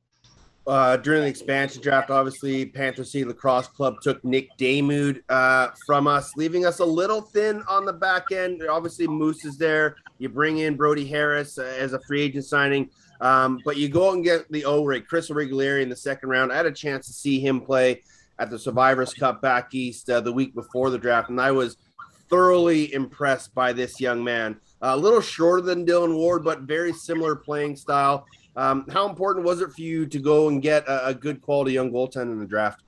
Uh, 0.70 0.96
during 0.98 1.24
the 1.24 1.28
expansion 1.28 1.82
draft, 1.82 2.12
obviously, 2.12 2.64
Panther 2.64 3.04
City 3.04 3.26
Lacrosse 3.26 3.66
Club 3.66 4.02
took 4.02 4.24
Nick 4.24 4.56
Damude 4.60 5.24
uh, 5.28 5.70
from 5.88 6.06
us, 6.06 6.32
leaving 6.38 6.64
us 6.64 6.78
a 6.78 6.86
little 6.86 7.22
thin 7.22 7.64
on 7.68 7.86
the 7.86 7.94
back 7.94 8.32
end. 8.32 8.62
Obviously, 8.70 9.08
Moose 9.08 9.46
is 9.46 9.58
there. 9.58 9.96
You 10.20 10.30
bring 10.30 10.60
in 10.60 10.76
Brody 10.76 11.08
Harris 11.08 11.58
uh, 11.58 11.64
as 11.64 11.94
a 11.94 12.00
free 12.02 12.22
agent 12.22 12.46
signing. 12.46 12.92
Um, 13.20 13.60
but 13.66 13.78
you 13.78 13.90
go 13.90 14.10
out 14.10 14.14
and 14.14 14.24
get 14.24 14.50
the 14.52 14.64
O 14.66 14.86
ray, 14.86 15.02
Chris 15.02 15.32
Origlieri 15.32 15.82
in 15.82 15.90
the 15.90 15.96
second 15.96 16.30
round. 16.30 16.54
I 16.54 16.58
had 16.58 16.68
a 16.68 16.72
chance 16.72 17.08
to 17.08 17.14
see 17.14 17.40
him 17.40 17.62
play 17.62 18.04
at 18.38 18.52
the 18.52 18.60
Survivors 18.60 19.12
Cup 19.12 19.42
back 19.42 19.74
east 19.74 20.08
uh, 20.08 20.22
the 20.22 20.32
week 20.32 20.54
before 20.54 20.92
the 20.92 21.00
draft, 21.00 21.30
and 21.30 21.42
I 21.42 21.52
was 21.52 21.78
thoroughly 22.30 22.94
impressed 22.94 23.56
by 23.56 23.74
this 23.74 24.00
young 24.00 24.24
man. 24.24 24.60
A 24.82 24.96
little 24.96 25.20
shorter 25.20 25.64
than 25.64 25.84
Dillon 25.84 26.14
Ward, 26.14 26.44
but 26.44 26.62
very 26.62 26.94
similar 26.94 27.36
playing 27.36 27.76
style. 27.76 28.28
Um, 28.60 28.86
how 28.90 29.08
important 29.08 29.46
was 29.46 29.62
it 29.62 29.72
for 29.72 29.82
you 29.82 30.06
to 30.06 30.20
go 30.20 30.50
and 30.50 30.62
get 30.62 30.86
a, 30.86 31.08
a 31.08 31.14
good 31.14 31.42
quality 31.42 31.72
young 31.72 31.92
goaltender 31.92 32.34
in 32.34 32.40
the 32.40 32.46
draft? 32.46 32.84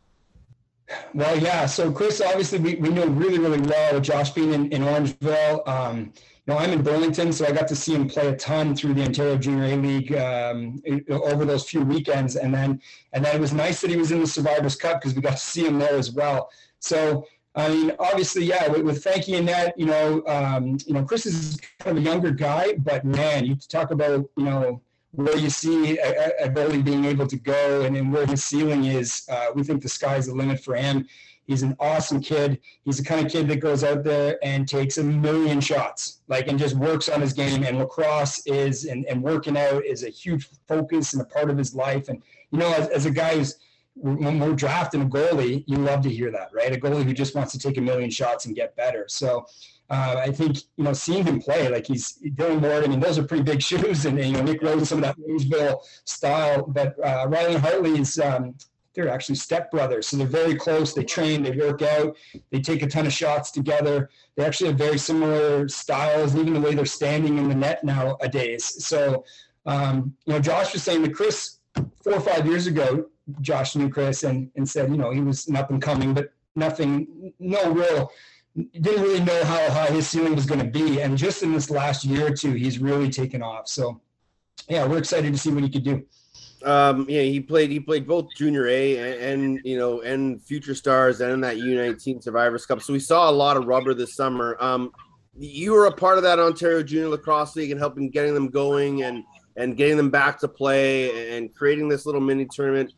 Well, 1.14 1.38
yeah. 1.38 1.66
So 1.66 1.90
Chris, 1.94 2.20
obviously, 2.20 2.60
we, 2.60 2.76
we 2.76 2.90
know 2.90 3.08
really, 3.08 3.40
really 3.40 3.62
well. 3.62 3.94
With 3.94 4.04
Josh 4.04 4.32
being 4.32 4.54
in, 4.54 4.70
in 4.74 4.82
Orangeville, 4.82 5.66
um, 5.66 6.12
you 6.18 6.54
know, 6.54 6.58
I'm 6.58 6.72
in 6.72 6.82
Burlington, 6.82 7.32
so 7.32 7.46
I 7.46 7.54
got 7.54 7.70
to 7.70 7.76
see 7.78 7.96
him 7.96 8.10
play 8.10 8.28
a 8.28 8.36
ton 8.36 8.76
through 8.76 8.96
the 8.96 9.04
Ontario 9.04 9.38
Junior 9.38 9.64
A 9.64 9.76
League 9.78 10.14
um, 10.18 10.84
over 11.10 11.46
those 11.46 11.64
few 11.70 11.86
weekends, 11.86 12.36
and 12.36 12.54
then 12.54 12.82
and 13.14 13.24
then 13.24 13.34
it 13.34 13.40
was 13.40 13.54
nice 13.54 13.80
that 13.80 13.90
he 13.90 13.96
was 13.96 14.12
in 14.12 14.20
the 14.20 14.28
Survivors 14.28 14.76
Cup 14.76 15.00
because 15.00 15.16
we 15.16 15.22
got 15.22 15.38
to 15.38 15.38
see 15.38 15.66
him 15.66 15.80
there 15.80 15.96
as 15.96 16.12
well. 16.12 16.50
So 16.80 17.26
I 17.56 17.70
mean, 17.70 17.92
obviously, 18.00 18.44
yeah, 18.44 18.68
with, 18.68 18.82
with 18.82 19.04
Frankie 19.04 19.36
and 19.36 19.48
that, 19.48 19.78
you 19.80 19.86
know, 19.86 20.24
um, 20.28 20.78
you 20.86 20.94
know, 20.94 21.04
Chris 21.04 21.26
is 21.26 21.60
kind 21.80 21.98
of 21.98 22.04
a 22.04 22.06
younger 22.06 22.32
guy, 22.32 22.74
but 22.74 23.06
man, 23.06 23.46
you 23.46 23.56
talk 23.56 23.92
about 23.92 24.30
you 24.36 24.44
know 24.44 24.82
where 25.14 25.38
you 25.38 25.50
see 25.50 25.98
a, 26.00 26.50
goalie 26.50 26.84
being 26.84 27.06
able 27.06 27.28
to 27.28 27.36
go 27.36 27.82
and, 27.82 27.98
and 27.98 28.14
where 28.14 28.26
his 28.26 28.44
ceiling 28.44 28.86
is. 28.86 29.24
Uh, 29.30 29.48
we 29.54 29.64
think 29.64 29.82
the 29.82 29.90
sky's 29.90 30.28
the 30.28 30.34
limit 30.34 30.60
for 30.60 30.76
him. 30.76 31.08
He's 31.48 31.64
an 31.64 31.76
awesome 31.80 32.22
kid. 32.22 32.60
He's 32.86 32.98
the 32.98 33.04
kind 33.04 33.26
of 33.26 33.32
kid 33.32 33.50
that 33.50 33.58
goes 33.58 33.84
out 33.84 34.04
there 34.04 34.38
and 34.42 34.68
takes 34.68 35.00
a 35.00 35.04
million 35.04 35.60
shots, 35.60 36.22
like, 36.30 36.48
and 36.48 36.58
just 36.58 36.76
works 36.76 37.10
on 37.10 37.20
his 37.20 37.34
game. 37.34 37.64
And 37.64 37.78
lacrosse 37.78 38.46
is, 38.46 38.86
and, 38.86 39.06
and 39.06 39.22
working 39.22 39.58
out 39.58 39.84
is 39.84 40.04
a 40.04 40.10
huge 40.10 40.48
focus 40.68 41.14
and 41.14 41.22
a 41.22 41.26
part 41.26 41.50
of 41.50 41.58
his 41.58 41.76
life. 41.76 42.08
And, 42.08 42.24
you 42.52 42.60
know, 42.60 42.72
as, 42.74 42.88
as 42.90 43.06
a 43.06 43.12
guy 43.12 43.36
who's, 43.36 43.58
when 43.96 44.40
we're 44.40 44.54
drafting 44.54 45.02
a 45.02 45.06
goalie, 45.06 45.66
you 45.68 45.78
love 45.78 46.02
to 46.04 46.10
hear 46.10 46.32
that, 46.32 46.52
right? 46.54 46.74
A 46.74 46.80
goalie 46.80 47.04
who 47.04 47.14
just 47.14 47.36
wants 47.36 47.52
to 47.52 47.60
take 47.60 47.78
a 47.78 47.82
million 47.82 48.10
shots 48.10 48.46
and 48.46 48.56
get 48.56 48.76
better. 48.78 49.06
So, 49.10 49.46
uh, 49.92 50.22
I 50.26 50.32
think 50.32 50.58
you 50.78 50.86
know 50.86 50.94
seeing 50.94 51.26
him 51.26 51.42
play 51.42 51.68
like 51.68 51.86
he's 51.86 52.14
Dillon 52.14 52.62
Ward. 52.62 52.86
I 52.86 52.88
mean, 52.88 53.02
those 53.02 53.20
are 53.20 53.24
pretty 53.24 53.44
big 53.44 53.62
shoes, 53.70 54.06
and, 54.06 54.18
and 54.18 54.30
you 54.30 54.38
know 54.38 54.44
Nick 54.44 54.62
Rose, 54.64 54.88
some 54.90 55.00
of 55.00 55.04
that 55.04 55.18
Roseville 55.28 55.84
style. 56.06 56.66
But 56.66 56.98
uh, 57.04 57.30
Hartley 57.60 58.00
is 58.00 58.18
um, 58.18 58.56
they're 58.96 59.10
actually 59.10 59.36
stepbrothers, 59.36 60.06
so 60.06 60.16
they're 60.16 60.28
very 60.28 60.56
close. 60.56 60.94
They 60.94 61.04
train, 61.04 61.44
they 61.44 61.52
work 61.52 61.82
out, 61.82 62.16
they 62.52 62.62
take 62.62 62.84
a 62.84 62.88
ton 62.88 63.06
of 63.06 63.14
shots 63.14 63.52
together. 63.52 64.10
They 64.36 64.46
actually 64.46 64.70
have 64.70 64.78
very 64.78 64.98
similar 64.98 65.68
styles, 65.68 66.36
even 66.36 66.54
the 66.54 66.62
way 66.62 66.74
they're 66.74 66.86
standing 66.86 67.38
in 67.38 67.50
the 67.50 67.56
net 67.56 67.84
nowadays. 67.84 68.86
So 68.86 69.26
um, 69.66 70.16
you 70.26 70.34
know, 70.34 70.40
Josh 70.40 70.72
was 70.72 70.84
saying 70.84 71.02
that 71.04 71.14
Chris 71.14 71.58
four 72.04 72.14
or 72.14 72.22
five 72.22 72.48
years 72.48 72.68
ago, 72.68 73.08
Josh 73.42 73.76
knew 73.76 73.90
Chris 73.90 74.24
and 74.24 74.50
and 74.56 74.68
said 74.68 74.90
you 74.90 74.98
know 74.98 75.12
he 75.12 75.20
was 75.20 75.48
an 75.48 75.58
up 75.58 75.70
and 75.70 75.82
coming, 75.82 76.14
but 76.14 76.32
nothing, 76.56 77.34
no 77.40 77.72
real 77.72 78.12
didn't 78.56 79.02
really 79.02 79.22
know 79.22 79.44
how 79.46 79.70
high 79.70 79.88
his 79.88 80.08
ceiling 80.08 80.36
was 80.36 80.46
going 80.46 80.60
to 80.60 80.66
be. 80.66 81.02
And 81.02 81.18
just 81.18 81.44
in 81.44 81.52
this 81.52 81.70
last 81.70 82.04
year 82.04 82.28
or 82.28 82.36
two, 82.36 82.52
he's 82.52 82.80
really 82.80 83.10
taken 83.10 83.42
off. 83.42 83.68
So, 83.68 84.02
yeah, 84.68 84.86
we're 84.86 84.98
excited 84.98 85.32
to 85.32 85.40
see 85.40 85.52
what 85.52 85.64
he 85.64 85.70
could 85.70 85.84
do. 85.84 86.06
Um, 86.64 87.06
yeah, 87.10 87.22
he 87.22 87.40
played. 87.40 87.72
He 87.72 87.80
played 87.80 88.08
both 88.08 88.28
Junior 88.36 88.68
A 88.68 88.98
and, 88.98 89.24
and 89.24 89.62
you 89.64 89.80
know 89.80 90.02
and 90.02 90.42
Future 90.44 90.76
Stars 90.76 91.20
and 91.22 91.32
in 91.32 91.42
that 91.42 91.58
U19 91.58 92.22
Survivors 92.22 92.66
Cup. 92.66 92.82
So 92.82 92.94
we 92.94 93.00
saw 93.00 93.30
a 93.30 93.32
lot 93.32 93.58
of 93.58 93.66
rubber 93.66 93.96
this 93.96 94.16
summer. 94.16 94.58
Um, 94.60 94.92
you 95.36 95.72
were 95.72 95.88
a 95.88 95.92
part 95.92 96.18
of 96.18 96.24
that 96.24 96.38
Ontario 96.38 96.84
Junior 96.84 97.10
Lacrosse 97.10 97.56
League 97.56 97.72
and 97.72 97.80
helping 97.80 98.12
getting 98.12 98.36
them 98.36 98.50
going 98.50 99.02
and 99.04 99.24
and 99.56 99.76
getting 99.76 99.98
them 99.98 100.12
back 100.12 100.40
to 100.40 100.48
play 100.48 101.36
and 101.36 101.54
creating 101.54 101.88
this 101.88 102.06
little 102.06 102.22
mini 102.22 102.46
tournament. 102.46 102.94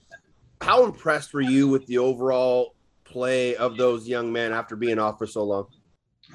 How 0.62 0.84
impressed 0.84 1.34
were 1.34 1.42
you 1.42 1.68
with 1.68 1.86
the 1.88 1.98
overall 1.98 2.76
play 3.14 3.56
of 3.56 3.78
those 3.78 4.08
young 4.08 4.34
men 4.34 4.52
after 4.52 4.76
being 4.76 5.00
off 5.00 5.20
for 5.20 5.28
so 5.28 5.44
long? 5.44 5.68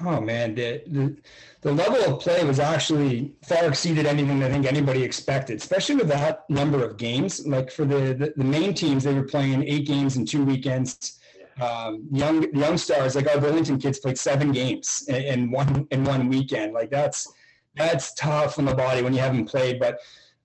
Oh 0.05 0.21
man, 0.21 0.55
the, 0.55 0.81
the, 0.87 1.17
the 1.61 1.73
level 1.73 2.01
of 2.05 2.21
play 2.21 2.43
was 2.45 2.59
actually 2.59 3.33
far 3.45 3.65
exceeded 3.65 4.05
anything 4.05 4.41
I 4.41 4.49
think 4.49 4.65
anybody 4.65 5.03
expected, 5.03 5.57
especially 5.57 5.95
with 5.95 6.07
that 6.07 6.49
number 6.49 6.85
of 6.85 6.95
games. 6.95 7.45
Like 7.45 7.69
for 7.69 7.83
the, 7.83 8.13
the, 8.13 8.33
the 8.37 8.43
main 8.43 8.73
teams, 8.73 9.03
they 9.03 9.13
were 9.13 9.23
playing 9.23 9.63
eight 9.63 9.85
games 9.85 10.15
in 10.15 10.25
two 10.25 10.45
weekends. 10.45 11.19
Um, 11.59 12.07
young 12.11 12.37
young 12.55 12.77
stars 12.77 13.17
like 13.17 13.27
our 13.27 13.41
Burlington 13.41 13.77
kids 13.77 13.99
played 13.99 14.17
seven 14.17 14.53
games 14.53 15.03
in, 15.09 15.21
in 15.33 15.51
one 15.51 15.85
in 15.91 16.05
one 16.05 16.29
weekend. 16.29 16.73
Like 16.73 16.89
that's 16.89 17.27
that's 17.75 18.13
tough 18.13 18.57
on 18.57 18.63
the 18.63 18.75
body 18.75 19.01
when 19.01 19.13
you 19.13 19.19
haven't 19.19 19.45
played. 19.45 19.79
But 19.79 19.99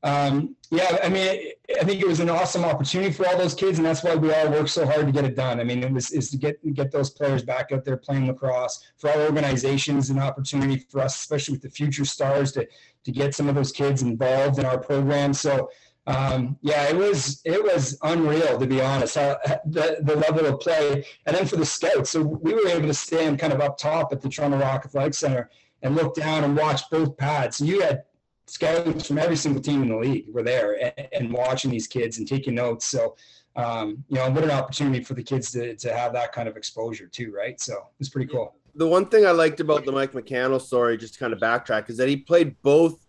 um, 0.05 0.55
yeah, 0.71 0.99
I 1.03 1.09
mean, 1.09 1.53
I 1.81 1.85
think 1.85 2.03
it 2.03 2.07
was 2.07 2.21
an 2.21 2.29
awesome 2.29 2.63
opportunity 2.63 3.11
for 3.11 3.27
all 3.27 3.39
those 3.39 3.55
kids, 3.55 3.79
and 3.79 3.87
that's 3.87 4.05
why 4.05 4.15
we 4.15 4.35
all 4.35 4.51
worked 4.51 4.69
so 4.69 4.85
hard 4.85 5.07
to 5.07 5.13
get 5.13 5.25
it 5.25 5.35
done. 5.35 5.61
I 5.61 5.65
mean, 5.65 5.83
it 5.83 5.91
was 5.91 6.11
is 6.13 6.31
to 6.33 6.37
get 6.37 6.57
get 6.75 6.93
those 6.93 7.09
players 7.09 7.43
back 7.43 7.73
out 7.73 7.87
there 7.87 7.97
playing 7.97 8.27
lacrosse 8.27 8.85
for 8.99 9.09
our 9.09 9.23
organizations, 9.23 10.11
an 10.11 10.19
opportunity 10.19 10.85
for 10.91 11.01
us, 11.01 11.17
especially 11.17 11.53
with 11.53 11.63
the 11.63 11.71
future 11.71 12.05
stars, 12.05 12.53
to 12.53 12.69
to 13.05 13.13
get 13.13 13.35
some 13.35 13.49
of 13.49 13.55
those 13.55 13.73
kids 13.73 14.03
involved 14.03 14.59
in 14.59 14.67
our 14.67 14.79
program. 14.79 15.33
So. 15.33 15.71
Um, 16.07 16.59
yeah, 16.61 16.87
it 16.91 16.97
was 16.97 17.41
it 17.47 17.65
was 17.65 17.97
unreal 18.03 18.59
to 18.59 18.67
be 18.67 18.83
honest. 18.83 19.15
The 19.15 20.01
the 20.03 20.17
level 20.17 20.45
of 20.45 20.61
play, 20.61 21.07
and 21.25 21.35
then 21.35 21.47
for 21.47 21.57
the 21.57 21.65
scouts, 21.65 22.11
so 22.11 22.21
we 22.21 22.53
were 22.53 22.69
able 22.69 22.89
to 22.89 22.93
stand 22.93 23.39
kind 23.39 23.55
of 23.55 23.63
up 23.63 23.79
top 23.79 24.13
at 24.13 24.21
the 24.21 24.29
Toronto 24.29 24.59
Rock 24.59 24.85
Athletic 24.85 25.15
Center 25.15 25.49
and 25.81 25.97
look 25.97 26.15
down 26.15 26.45
and 26.45 26.55
watch 26.55 26.83
both 26.91 27.17
pads. 27.17 27.57
So 27.57 27.65
you 27.65 27.81
had 27.81 28.03
scouts 28.47 29.07
from 29.07 29.19
every 29.19 29.37
single 29.37 29.63
team 29.63 29.83
in 29.83 29.89
the 29.89 29.97
league 29.97 30.27
were 30.33 30.43
there 30.43 30.93
and, 30.99 31.09
and 31.13 31.33
watching 31.33 31.71
these 31.71 31.87
kids 31.87 32.19
and 32.19 32.29
taking 32.29 32.55
notes. 32.55 32.87
So, 32.87 33.17
um, 33.57 34.05
you 34.09 34.17
know, 34.17 34.31
what 34.31 34.45
an 34.45 34.51
opportunity 34.51 35.03
for 35.03 35.15
the 35.15 35.23
kids 35.23 35.51
to, 35.53 35.75
to 35.77 35.97
have 35.97 36.13
that 36.13 36.33
kind 36.33 36.49
of 36.49 36.57
exposure 36.57 37.07
too, 37.07 37.33
right? 37.33 37.61
So 37.61 37.87
it's 38.01 38.09
pretty 38.09 38.31
cool. 38.31 38.55
The 38.75 38.87
one 38.87 39.07
thing 39.07 39.25
I 39.25 39.31
liked 39.31 39.61
about 39.61 39.85
the 39.85 39.93
Mike 39.93 40.13
McCannell 40.13 40.61
story, 40.61 40.97
just 40.97 41.15
to 41.15 41.21
kind 41.21 41.33
of 41.33 41.39
backtrack, 41.39 41.89
is 41.89 41.97
that 41.99 42.09
he 42.09 42.17
played 42.17 42.61
both 42.63 43.05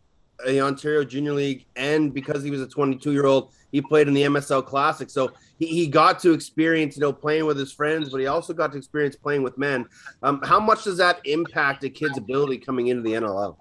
the 0.46 0.62
Ontario 0.62 1.04
Junior 1.04 1.34
League 1.34 1.66
and 1.76 2.14
because 2.14 2.44
he 2.44 2.52
was 2.52 2.62
a 2.62 2.68
22 2.68 3.12
year 3.12 3.26
old, 3.26 3.52
he 3.72 3.82
played 3.82 4.08
in 4.08 4.14
the 4.14 4.22
MSL 4.22 4.66
Classic. 4.66 5.10
So 5.10 5.32
he, 5.58 5.66
he 5.66 5.88
got 5.88 6.20
to 6.20 6.34
experience, 6.34 6.98
you 6.98 7.02
know, 7.02 7.14
playing 7.14 7.46
with 7.46 7.58
his 7.58 7.72
friends, 7.72 8.10
but 8.10 8.20
he 8.20 8.28
also 8.28 8.54
got 8.54 8.72
to 8.74 8.78
experience 8.78 9.16
playing 9.16 9.44
with 9.44 9.58
men. 9.58 9.86
Um, 10.24 10.42
how 10.44 10.60
much 10.60 10.84
does 10.84 10.98
that 10.98 11.20
impact 11.26 11.84
a 11.84 11.90
kid's 11.90 12.18
ability 12.18 12.58
coming 12.60 12.88
into 12.88 13.02
the 13.02 13.14
NLL? 13.14 13.58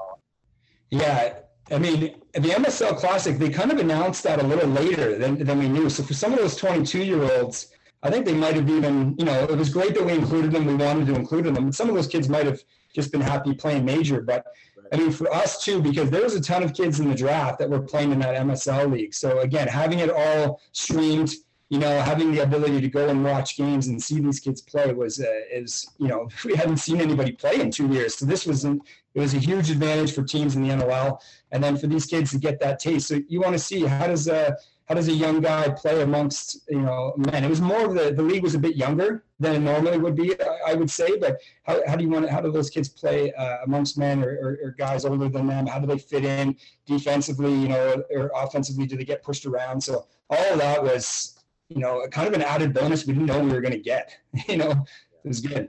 Yeah, 0.91 1.35
I 1.71 1.79
mean, 1.79 2.21
the 2.35 2.51
MSL 2.51 2.97
Classic, 2.97 3.39
they 3.39 3.49
kind 3.49 3.73
of 3.73 3.79
announced 3.79 4.23
that 4.25 4.43
a 4.43 4.47
little 4.47 4.69
later 4.69 5.19
than, 5.19 5.43
than 5.43 5.59
we 5.59 5.69
knew. 5.69 5.89
So 5.89 6.03
for 6.03 6.15
some 6.15 6.33
of 6.33 6.39
those 6.39 6.57
22 6.57 7.03
year 7.03 7.23
olds, 7.23 7.69
I 8.03 8.11
think 8.11 8.27
they 8.27 8.35
might 8.35 8.55
have 8.55 8.69
even, 8.69 9.15
you 9.19 9.25
know, 9.25 9.45
it 9.45 9.57
was 9.57 9.71
great 9.71 9.95
that 9.95 10.05
we 10.05 10.13
included 10.13 10.53
them. 10.53 10.67
We 10.67 10.75
wanted 10.75 11.07
to 11.07 11.15
include 11.15 11.45
them. 11.45 11.73
Some 11.73 11.89
of 11.89 11.95
those 11.95 12.07
kids 12.07 12.29
might 12.29 12.45
have 12.45 12.61
just 12.95 13.11
been 13.11 13.23
happy 13.23 13.55
playing 13.55 13.87
major. 13.87 14.21
But 14.21 14.45
I 14.93 14.97
mean, 14.97 15.11
for 15.11 15.33
us 15.33 15.65
too, 15.65 15.81
because 15.81 16.11
there 16.11 16.23
was 16.23 16.35
a 16.35 16.41
ton 16.41 16.63
of 16.63 16.75
kids 16.75 17.01
in 17.01 17.09
the 17.09 17.15
draft 17.15 17.59
that 17.61 17.71
were 17.71 17.81
playing 17.81 18.13
in 18.13 18.19
that 18.19 18.37
MSL 18.37 18.93
league. 18.93 19.15
So 19.15 19.41
again, 19.41 19.67
having 19.67 20.01
it 20.01 20.11
all 20.11 20.61
streamed, 20.73 21.33
you 21.71 21.79
know, 21.79 22.03
having 22.03 22.31
the 22.31 22.43
ability 22.43 22.83
to 22.83 22.89
go 22.89 23.09
and 23.09 23.25
watch 23.25 23.57
games 23.57 23.87
and 23.87 24.01
see 24.01 24.21
these 24.21 24.39
kids 24.39 24.61
play 24.61 24.93
was 24.93 25.19
uh, 25.19 25.27
is 25.51 25.87
you 25.99 26.09
know 26.09 26.29
we 26.45 26.55
hadn't 26.55 26.77
seen 26.77 27.01
anybody 27.01 27.33
play 27.33 27.61
in 27.61 27.71
two 27.71 27.89
years, 27.89 28.17
so 28.17 28.27
this 28.27 28.47
was 28.47 28.65
an, 28.65 28.81
it 29.15 29.21
was 29.21 29.35
a 29.35 29.39
huge 29.39 29.71
advantage 29.71 30.13
for 30.13 30.23
teams 30.23 30.57
in 30.57 30.63
the 30.63 30.71
NLL, 30.71 31.19
and 31.53 31.63
then 31.63 31.77
for 31.77 31.87
these 31.87 32.07
kids 32.07 32.33
to 32.33 32.39
get 32.39 32.61
that 32.61 32.79
taste. 32.79 33.09
So 33.09 33.21
you 33.29 33.41
want 33.41 33.53
to 33.53 33.59
see 33.59 33.83
how 33.83 34.07
does 34.07 34.29
a 34.29 34.57
how 34.89 34.95
does 34.95 35.09
a 35.09 35.13
young 35.13 35.41
guy 35.41 35.71
play 35.71 36.03
amongst 36.03 36.69
you 36.69 36.83
know 36.83 37.15
men? 37.17 37.45
It 37.45 37.49
was 37.49 37.61
more 37.61 37.85
of 37.87 37.95
the 37.95 38.13
the 38.13 38.23
league 38.23 38.43
was 38.43 38.55
a 38.55 38.59
bit 38.59 38.77
younger 38.77 39.25
than 39.39 39.55
it 39.55 39.61
normally 39.61 39.99
would 39.99 40.17
be, 40.17 40.35
I 40.67 40.75
would 40.75 40.91
say. 40.91 41.19
But 41.19 41.39
how, 41.63 41.81
how 41.87 41.97
do 41.97 42.05
you 42.05 42.11
want 42.11 42.29
how 42.29 42.41
do 42.41 42.51
those 42.51 42.71
kids 42.71 42.89
play 42.89 43.33
uh, 43.33 43.59
amongst 43.65 43.99
men 43.99 44.23
or, 44.23 44.31
or, 44.31 44.59
or, 44.63 44.75
guys 44.79 45.05
older 45.05 45.29
than 45.29 45.47
them? 45.47 45.67
How 45.67 45.79
do 45.79 45.87
they 45.87 45.99
fit 45.99 46.25
in 46.25 46.57
defensively? 46.87 47.53
You 47.53 47.69
know, 47.69 48.03
or 48.11 48.31
offensively? 48.35 48.87
Do 48.87 48.97
they 48.97 49.05
get 49.05 49.23
pushed 49.23 49.47
around? 49.47 49.81
So 49.81 50.07
all 50.29 50.53
of 50.53 50.59
that 50.59 50.83
was 50.83 51.35
you 51.69 51.81
know, 51.81 52.07
kind 52.11 52.29
of 52.29 52.35
an 52.35 52.43
added 52.43 52.75
bonus 52.75 53.07
we 53.07 53.13
didn't 53.13 53.27
know 53.27 53.41
we 53.41 53.51
were 53.51 53.61
going 53.61 53.73
to 53.73 53.79
get. 53.79 54.17
you 54.49 54.57
know, 54.57 54.71
it 54.71 55.29
was 55.29 55.41
good. 55.41 55.69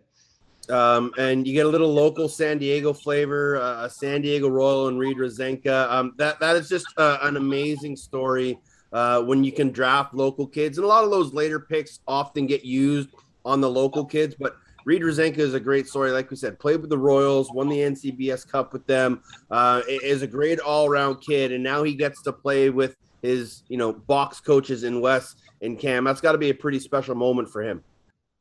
Um, 0.70 1.12
and 1.18 1.48
you 1.48 1.54
get 1.54 1.66
a 1.66 1.70
little 1.70 1.94
local 1.94 2.28
San 2.28 2.58
Diego 2.58 2.94
flavor, 2.94 3.58
uh, 3.58 3.88
San 3.88 4.22
Diego 4.22 4.50
Royal 4.50 4.88
and 4.88 5.00
Reid 5.00 5.18
Rosenka. 5.18 5.92
Um, 5.92 6.14
that 6.18 6.40
that 6.40 6.56
is 6.56 6.70
just 6.70 6.88
uh, 6.98 7.20
an 7.22 7.38
amazing 7.38 7.96
story 7.96 8.60
uh, 8.94 9.22
when 9.22 9.44
you 9.44 9.52
can 9.52 9.72
draft 9.72 10.14
local 10.14 10.48
kids, 10.48 10.78
and 10.78 10.86
a 10.86 10.88
lot 10.88 11.04
of 11.04 11.12
those 11.12 11.34
later 11.34 11.60
picks 11.60 12.00
often 12.08 12.48
get 12.48 12.64
used 12.64 13.10
on 13.44 13.62
the 13.62 13.70
local 13.70 14.06
kids. 14.06 14.36
But 14.40 14.56
Reid 14.86 15.02
Rosenka 15.02 15.40
is 15.40 15.54
a 15.54 15.60
great 15.60 15.88
story. 15.88 16.12
Like 16.12 16.30
we 16.30 16.38
said, 16.38 16.60
played 16.60 16.82
with 16.82 16.90
the 16.90 16.98
Royals, 16.98 17.52
won 17.52 17.70
the 17.70 17.80
NCBS 17.80 18.48
Cup 18.48 18.72
with 18.72 18.86
them. 18.88 19.22
Uh, 19.50 19.82
is 19.88 20.22
a 20.22 20.28
great 20.28 20.60
all 20.60 20.88
around 20.88 21.18
kid, 21.18 21.52
and 21.52 21.64
now 21.64 21.84
he 21.84 21.96
gets 21.96 22.22
to 22.24 22.32
play 22.32 22.70
with 22.70 22.96
his 23.22 23.64
you 23.68 23.78
know 23.78 23.92
box 23.94 24.40
coaches 24.40 24.84
in 24.84 25.02
West 25.02 25.42
and 25.62 25.80
Cam. 25.80 26.04
That's 26.04 26.22
got 26.22 26.34
to 26.34 26.38
be 26.38 26.50
a 26.50 26.56
pretty 26.56 26.80
special 26.80 27.16
moment 27.16 27.50
for 27.50 27.62
him. 27.64 27.84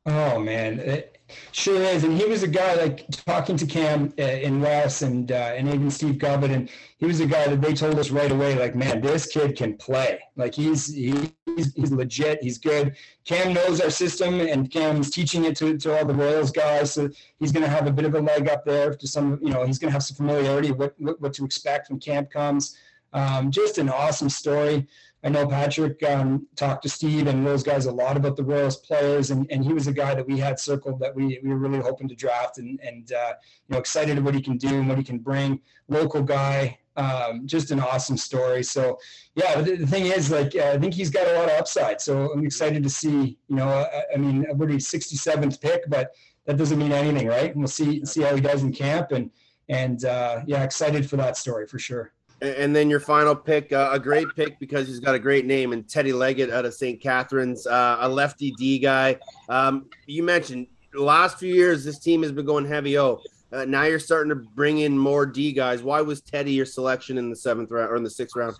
Oh 0.07 0.39
man, 0.39 0.79
it 0.79 1.17
sure 1.51 1.81
is. 1.81 2.03
And 2.03 2.15
he 2.15 2.25
was 2.25 2.43
a 2.43 2.47
guy 2.47 2.75
like 2.75 3.07
talking 3.09 3.57
to 3.57 3.65
Cam 3.65 4.13
uh, 4.19 4.23
in 4.23 4.61
Wes 4.61 5.01
and 5.01 5.31
uh, 5.31 5.53
and 5.55 5.67
even 5.67 5.89
Steve 5.89 6.15
Gubbett, 6.19 6.53
and 6.53 6.69
he 6.99 7.07
was 7.07 7.21
a 7.21 7.25
guy 7.25 7.47
that 7.47 7.59
they 7.59 7.73
told 7.73 7.97
us 7.97 8.11
right 8.11 8.31
away, 8.31 8.53
like, 8.53 8.75
man, 8.75 9.01
this 9.01 9.25
kid 9.25 9.57
can 9.57 9.75
play. 9.77 10.19
Like 10.35 10.53
he's 10.53 10.93
he's, 10.93 11.31
he's 11.75 11.91
legit. 11.91 12.43
He's 12.43 12.59
good. 12.59 12.95
Cam 13.25 13.53
knows 13.53 13.81
our 13.81 13.89
system, 13.89 14.41
and 14.41 14.69
Cam's 14.69 15.09
teaching 15.09 15.45
it 15.45 15.55
to, 15.57 15.75
to 15.75 15.97
all 15.97 16.05
the 16.05 16.13
Royals 16.13 16.51
guys. 16.51 16.93
So 16.93 17.09
he's 17.39 17.51
going 17.51 17.63
to 17.63 17.69
have 17.69 17.87
a 17.87 17.91
bit 17.91 18.05
of 18.05 18.13
a 18.13 18.21
leg 18.21 18.47
up 18.47 18.63
there 18.63 18.93
to 18.93 19.07
some. 19.07 19.39
You 19.41 19.49
know, 19.49 19.65
he's 19.65 19.79
going 19.79 19.89
to 19.89 19.93
have 19.93 20.03
some 20.03 20.17
familiarity 20.17 20.71
what, 20.71 20.93
what 20.99 21.19
what 21.19 21.33
to 21.33 21.45
expect 21.45 21.89
when 21.89 21.99
camp 21.99 22.29
comes. 22.29 22.77
Um, 23.15 23.49
just 23.49 23.77
an 23.77 23.89
awesome 23.89 24.29
story. 24.29 24.85
I 25.23 25.29
know 25.29 25.47
Patrick 25.47 26.03
um, 26.03 26.45
talked 26.55 26.83
to 26.83 26.89
Steve 26.89 27.27
and 27.27 27.47
those 27.47 27.63
guys 27.63 27.87
a 27.87 27.91
lot 27.91 28.17
about 28.17 28.35
the 28.35 28.43
Royals 28.43 28.77
players, 28.77 29.31
and, 29.31 29.49
and 29.49 29.63
he 29.63 29.73
was 29.73 29.87
a 29.87 29.93
guy 29.93 30.13
that 30.13 30.27
we 30.27 30.37
had 30.37 30.59
circled 30.59 30.99
that 30.99 31.15
we, 31.15 31.39
we 31.41 31.49
were 31.49 31.57
really 31.57 31.79
hoping 31.79 32.07
to 32.09 32.15
draft, 32.15 32.59
and 32.59 32.79
and 32.81 33.13
uh, 33.13 33.33
you 33.67 33.73
know 33.73 33.79
excited 33.79 34.17
about 34.17 34.25
what 34.25 34.35
he 34.35 34.41
can 34.41 34.57
do 34.57 34.67
and 34.67 34.87
what 34.87 34.97
he 34.97 35.03
can 35.03 35.17
bring. 35.17 35.61
Local 35.87 36.21
guy, 36.21 36.77
um, 36.97 37.47
just 37.47 37.71
an 37.71 37.79
awesome 37.79 38.17
story. 38.17 38.63
So 38.63 38.99
yeah, 39.33 39.61
the, 39.61 39.77
the 39.77 39.87
thing 39.87 40.07
is, 40.07 40.29
like 40.29 40.53
uh, 40.55 40.73
I 40.73 40.77
think 40.77 40.93
he's 40.93 41.09
got 41.09 41.25
a 41.25 41.39
lot 41.39 41.45
of 41.45 41.57
upside. 41.57 42.01
So 42.01 42.33
I'm 42.33 42.45
excited 42.45 42.83
to 42.83 42.89
see. 42.89 43.39
You 43.47 43.55
know, 43.55 43.69
I, 43.69 44.03
I 44.13 44.17
mean, 44.17 44.43
what 44.57 44.69
he 44.69 44.75
67th 44.75 45.61
pick, 45.61 45.89
but 45.89 46.13
that 46.45 46.57
doesn't 46.57 46.77
mean 46.77 46.91
anything, 46.91 47.27
right? 47.27 47.49
And 47.51 47.59
we'll 47.59 47.67
see 47.67 48.05
see 48.05 48.21
how 48.21 48.35
he 48.35 48.41
does 48.41 48.61
in 48.61 48.73
camp, 48.73 49.11
and 49.11 49.31
and 49.69 50.03
uh, 50.03 50.41
yeah, 50.45 50.63
excited 50.63 51.09
for 51.09 51.15
that 51.15 51.37
story 51.37 51.65
for 51.65 51.79
sure. 51.79 52.11
And 52.41 52.75
then 52.75 52.89
your 52.89 52.99
final 52.99 53.33
pick, 53.33 53.71
uh, 53.71 53.89
a 53.93 53.99
great 53.99 54.27
pick 54.35 54.59
because 54.59 54.87
he's 54.87 54.99
got 54.99 55.15
a 55.15 55.19
great 55.19 55.45
name, 55.45 55.71
and 55.71 55.87
Teddy 55.87 56.11
Leggett 56.11 56.51
out 56.51 56.65
of 56.65 56.73
St. 56.73 57.01
Catharines, 57.01 57.65
uh, 57.65 57.97
a 58.01 58.09
lefty 58.09 58.51
D 58.51 58.77
guy. 58.77 59.17
Um, 59.47 59.89
you 60.05 60.21
mentioned 60.21 60.67
last 60.93 61.39
few 61.39 61.53
years 61.53 61.83
this 61.83 61.99
team 61.99 62.23
has 62.23 62.31
been 62.31 62.45
going 62.45 62.65
heavy 62.65 62.97
O. 62.97 63.21
Uh, 63.51 63.63
now 63.63 63.83
you're 63.83 63.99
starting 63.99 64.29
to 64.29 64.35
bring 64.35 64.79
in 64.79 64.97
more 64.97 65.25
D 65.25 65.53
guys. 65.53 65.81
Why 65.81 66.01
was 66.01 66.21
Teddy 66.21 66.51
your 66.51 66.65
selection 66.65 67.17
in 67.17 67.29
the 67.29 67.35
seventh 67.35 67.71
round 67.71 67.89
or 67.89 67.95
in 67.95 68.03
the 68.03 68.09
sixth 68.09 68.35
round? 68.35 68.55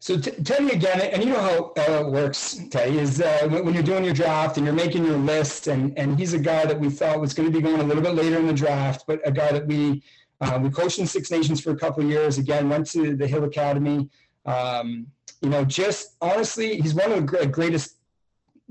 So 0.00 0.16
t- 0.16 0.30
Teddy 0.30 0.70
again, 0.70 1.00
and 1.00 1.24
you 1.24 1.30
know 1.30 1.40
how 1.40 1.72
uh, 1.76 2.06
it 2.06 2.12
works. 2.12 2.60
Teddy 2.70 2.98
is 2.98 3.20
uh, 3.20 3.48
when 3.48 3.74
you're 3.74 3.82
doing 3.82 4.04
your 4.04 4.14
draft 4.14 4.56
and 4.56 4.64
you're 4.64 4.74
making 4.74 5.04
your 5.04 5.16
list, 5.16 5.66
and 5.66 5.98
and 5.98 6.16
he's 6.16 6.34
a 6.34 6.38
guy 6.38 6.64
that 6.66 6.78
we 6.78 6.88
thought 6.88 7.20
was 7.20 7.34
going 7.34 7.50
to 7.50 7.56
be 7.56 7.60
going 7.60 7.80
a 7.80 7.82
little 7.82 8.02
bit 8.02 8.14
later 8.14 8.38
in 8.38 8.46
the 8.46 8.52
draft, 8.52 9.04
but 9.08 9.20
a 9.26 9.32
guy 9.32 9.50
that 9.50 9.66
we 9.66 10.02
uh, 10.40 10.58
we 10.62 10.70
coached 10.70 10.98
in 10.98 11.06
Six 11.06 11.30
Nations 11.30 11.60
for 11.60 11.70
a 11.70 11.76
couple 11.76 12.04
years. 12.04 12.38
Again, 12.38 12.68
went 12.68 12.88
to 12.90 13.16
the 13.16 13.26
Hill 13.26 13.44
Academy. 13.44 14.08
Um, 14.46 15.06
you 15.42 15.50
know, 15.50 15.64
just 15.64 16.16
honestly, 16.20 16.80
he's 16.80 16.94
one 16.94 17.12
of 17.12 17.26
the 17.26 17.46
greatest. 17.46 17.96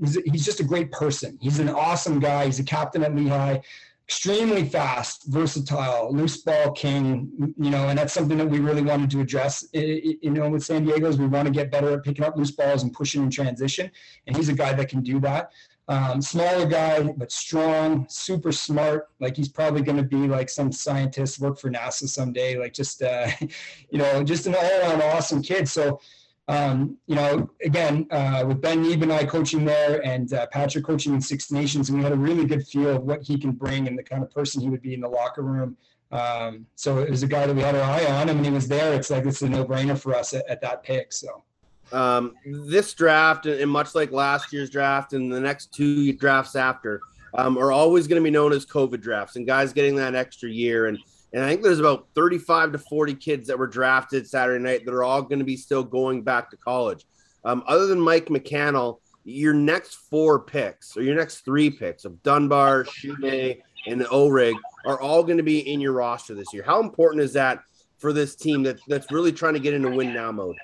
He's, 0.00 0.44
just 0.44 0.60
a 0.60 0.64
great 0.64 0.92
person. 0.92 1.38
He's 1.40 1.58
an 1.58 1.68
awesome 1.68 2.20
guy. 2.20 2.46
He's 2.46 2.60
a 2.60 2.64
captain 2.64 3.02
at 3.02 3.14
Lehigh. 3.14 3.58
Extremely 4.06 4.66
fast, 4.66 5.24
versatile, 5.26 6.14
loose 6.14 6.38
ball 6.38 6.72
king. 6.72 7.54
You 7.58 7.70
know, 7.70 7.88
and 7.88 7.98
that's 7.98 8.12
something 8.12 8.38
that 8.38 8.48
we 8.48 8.60
really 8.60 8.82
wanted 8.82 9.10
to 9.10 9.20
address. 9.20 9.66
You 9.72 10.30
know, 10.30 10.48
with 10.48 10.64
San 10.64 10.84
Diego's, 10.84 11.18
we 11.18 11.26
want 11.26 11.46
to 11.46 11.52
get 11.52 11.70
better 11.70 11.94
at 11.94 12.04
picking 12.04 12.24
up 12.24 12.36
loose 12.36 12.52
balls 12.52 12.82
and 12.82 12.92
pushing 12.92 13.22
in 13.22 13.30
transition. 13.30 13.90
And 14.26 14.36
he's 14.36 14.48
a 14.48 14.54
guy 14.54 14.72
that 14.72 14.88
can 14.88 15.02
do 15.02 15.20
that. 15.20 15.52
Um, 15.88 16.20
smaller 16.20 16.66
guy, 16.66 17.02
but 17.02 17.32
strong, 17.32 18.06
super 18.10 18.52
smart. 18.52 19.08
Like 19.20 19.34
he's 19.34 19.48
probably 19.48 19.80
going 19.80 19.96
to 19.96 20.02
be 20.02 20.28
like 20.28 20.50
some 20.50 20.70
scientist, 20.70 21.40
work 21.40 21.58
for 21.58 21.70
NASA 21.70 22.06
someday. 22.06 22.58
Like 22.58 22.74
just, 22.74 23.02
uh, 23.02 23.28
you 23.90 23.98
know, 23.98 24.22
just 24.22 24.46
an 24.46 24.54
all-around 24.54 25.00
awesome 25.00 25.42
kid. 25.42 25.66
So, 25.66 25.98
um, 26.46 26.98
you 27.06 27.14
know, 27.14 27.50
again, 27.64 28.06
uh, 28.10 28.44
with 28.46 28.60
Ben 28.60 28.82
Neeb 28.82 29.02
and 29.02 29.12
I 29.12 29.24
coaching 29.24 29.64
there, 29.64 30.04
and 30.04 30.32
uh, 30.32 30.46
Patrick 30.46 30.84
coaching 30.84 31.14
in 31.14 31.20
Six 31.20 31.50
Nations, 31.50 31.90
we 31.90 32.02
had 32.02 32.12
a 32.12 32.16
really 32.16 32.44
good 32.44 32.66
feel 32.66 32.96
of 32.96 33.02
what 33.02 33.22
he 33.22 33.38
can 33.38 33.52
bring 33.52 33.86
and 33.86 33.98
the 33.98 34.02
kind 34.02 34.22
of 34.22 34.30
person 34.30 34.60
he 34.60 34.68
would 34.68 34.82
be 34.82 34.94
in 34.94 35.00
the 35.00 35.08
locker 35.08 35.42
room. 35.42 35.76
Um, 36.10 36.66
so 36.74 36.98
it 36.98 37.10
was 37.10 37.22
a 37.22 37.26
guy 37.26 37.46
that 37.46 37.54
we 37.54 37.60
had 37.60 37.74
our 37.74 37.82
eye 37.82 38.06
on, 38.06 38.30
and 38.30 38.38
when 38.38 38.44
he 38.44 38.50
was 38.50 38.66
there, 38.66 38.94
it's 38.94 39.10
like 39.10 39.26
it's 39.26 39.42
a 39.42 39.48
no-brainer 39.48 39.98
for 39.98 40.14
us 40.14 40.32
at, 40.32 40.48
at 40.48 40.62
that 40.62 40.82
pick. 40.82 41.12
So 41.12 41.44
um, 41.92 42.34
this 42.44 42.94
draft, 42.94 43.46
and 43.46 43.70
much 43.70 43.94
like 43.94 44.12
last 44.12 44.52
year's 44.52 44.70
draft 44.70 45.12
and 45.12 45.32
the 45.32 45.40
next 45.40 45.72
two 45.72 46.12
drafts 46.12 46.56
after, 46.56 47.00
um, 47.34 47.58
are 47.58 47.72
always 47.72 48.06
going 48.06 48.20
to 48.20 48.24
be 48.24 48.30
known 48.30 48.52
as 48.52 48.66
COVID 48.66 49.00
drafts, 49.00 49.36
and 49.36 49.46
guys 49.46 49.72
getting 49.72 49.96
that 49.96 50.14
extra 50.14 50.50
year. 50.50 50.86
And 50.86 50.98
and 51.32 51.44
I 51.44 51.48
think 51.48 51.62
there's 51.62 51.80
about 51.80 52.06
35 52.14 52.72
to 52.72 52.78
40 52.78 53.14
kids 53.14 53.48
that 53.48 53.58
were 53.58 53.66
drafted 53.66 54.26
Saturday 54.26 54.62
night 54.62 54.84
that 54.86 54.94
are 54.94 55.04
all 55.04 55.22
going 55.22 55.38
to 55.38 55.44
be 55.44 55.56
still 55.56 55.84
going 55.84 56.22
back 56.22 56.50
to 56.50 56.56
college. 56.56 57.04
Um, 57.44 57.62
other 57.66 57.86
than 57.86 58.00
Mike 58.00 58.26
McCannell, 58.26 58.98
your 59.24 59.52
next 59.52 59.94
four 59.94 60.40
picks 60.40 60.96
or 60.96 61.02
your 61.02 61.14
next 61.14 61.40
three 61.40 61.70
picks 61.70 62.06
of 62.06 62.22
Dunbar, 62.22 62.84
Shumay, 62.84 63.60
and 63.86 64.00
Ohrig 64.02 64.54
are 64.86 65.00
all 65.00 65.22
going 65.22 65.36
to 65.36 65.42
be 65.42 65.70
in 65.70 65.80
your 65.80 65.92
roster 65.92 66.34
this 66.34 66.52
year. 66.52 66.62
How 66.62 66.80
important 66.80 67.22
is 67.22 67.34
that 67.34 67.62
for 67.98 68.12
this 68.12 68.34
team 68.34 68.62
that, 68.62 68.78
that's 68.88 69.12
really 69.12 69.32
trying 69.32 69.54
to 69.54 69.60
get 69.60 69.74
into 69.74 69.90
win 69.90 70.14
now 70.14 70.32
mode? 70.32 70.56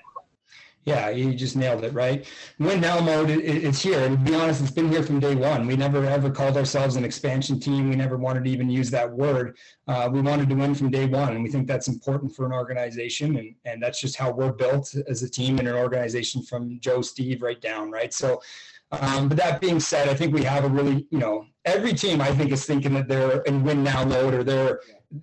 Yeah, 0.86 1.08
you 1.08 1.32
just 1.32 1.56
nailed 1.56 1.82
it, 1.84 1.94
right? 1.94 2.26
Win 2.58 2.80
now 2.80 3.00
mode 3.00 3.30
it's 3.30 3.80
here. 3.80 4.00
And 4.00 4.18
to 4.18 4.30
be 4.30 4.36
honest, 4.36 4.60
it's 4.60 4.70
been 4.70 4.92
here 4.92 5.02
from 5.02 5.18
day 5.18 5.34
one. 5.34 5.66
We 5.66 5.76
never 5.76 6.04
ever 6.04 6.30
called 6.30 6.58
ourselves 6.58 6.96
an 6.96 7.04
expansion 7.04 7.58
team. 7.58 7.88
We 7.88 7.96
never 7.96 8.18
wanted 8.18 8.44
to 8.44 8.50
even 8.50 8.68
use 8.68 8.90
that 8.90 9.10
word. 9.10 9.56
Uh, 9.88 10.10
we 10.12 10.20
wanted 10.20 10.50
to 10.50 10.54
win 10.54 10.74
from 10.74 10.90
day 10.90 11.06
one. 11.06 11.32
And 11.32 11.42
we 11.42 11.50
think 11.50 11.66
that's 11.66 11.88
important 11.88 12.36
for 12.36 12.44
an 12.44 12.52
organization. 12.52 13.36
And, 13.36 13.54
and 13.64 13.82
that's 13.82 13.98
just 13.98 14.16
how 14.16 14.30
we're 14.30 14.52
built 14.52 14.94
as 15.08 15.22
a 15.22 15.30
team 15.30 15.58
and 15.58 15.66
an 15.66 15.74
organization 15.74 16.42
from 16.42 16.78
Joe, 16.80 17.00
Steve, 17.00 17.40
right 17.40 17.60
down, 17.60 17.90
right? 17.90 18.12
So, 18.12 18.42
um, 18.92 19.28
but 19.28 19.38
that 19.38 19.62
being 19.62 19.80
said, 19.80 20.08
I 20.08 20.14
think 20.14 20.34
we 20.34 20.44
have 20.44 20.64
a 20.64 20.68
really, 20.68 21.06
you 21.10 21.18
know, 21.18 21.46
every 21.64 21.94
team 21.94 22.20
I 22.20 22.32
think 22.34 22.52
is 22.52 22.66
thinking 22.66 22.92
that 22.94 23.08
they're 23.08 23.40
in 23.42 23.64
win 23.64 23.82
now 23.82 24.04
mode 24.04 24.34
or 24.34 24.44
they're 24.44 24.80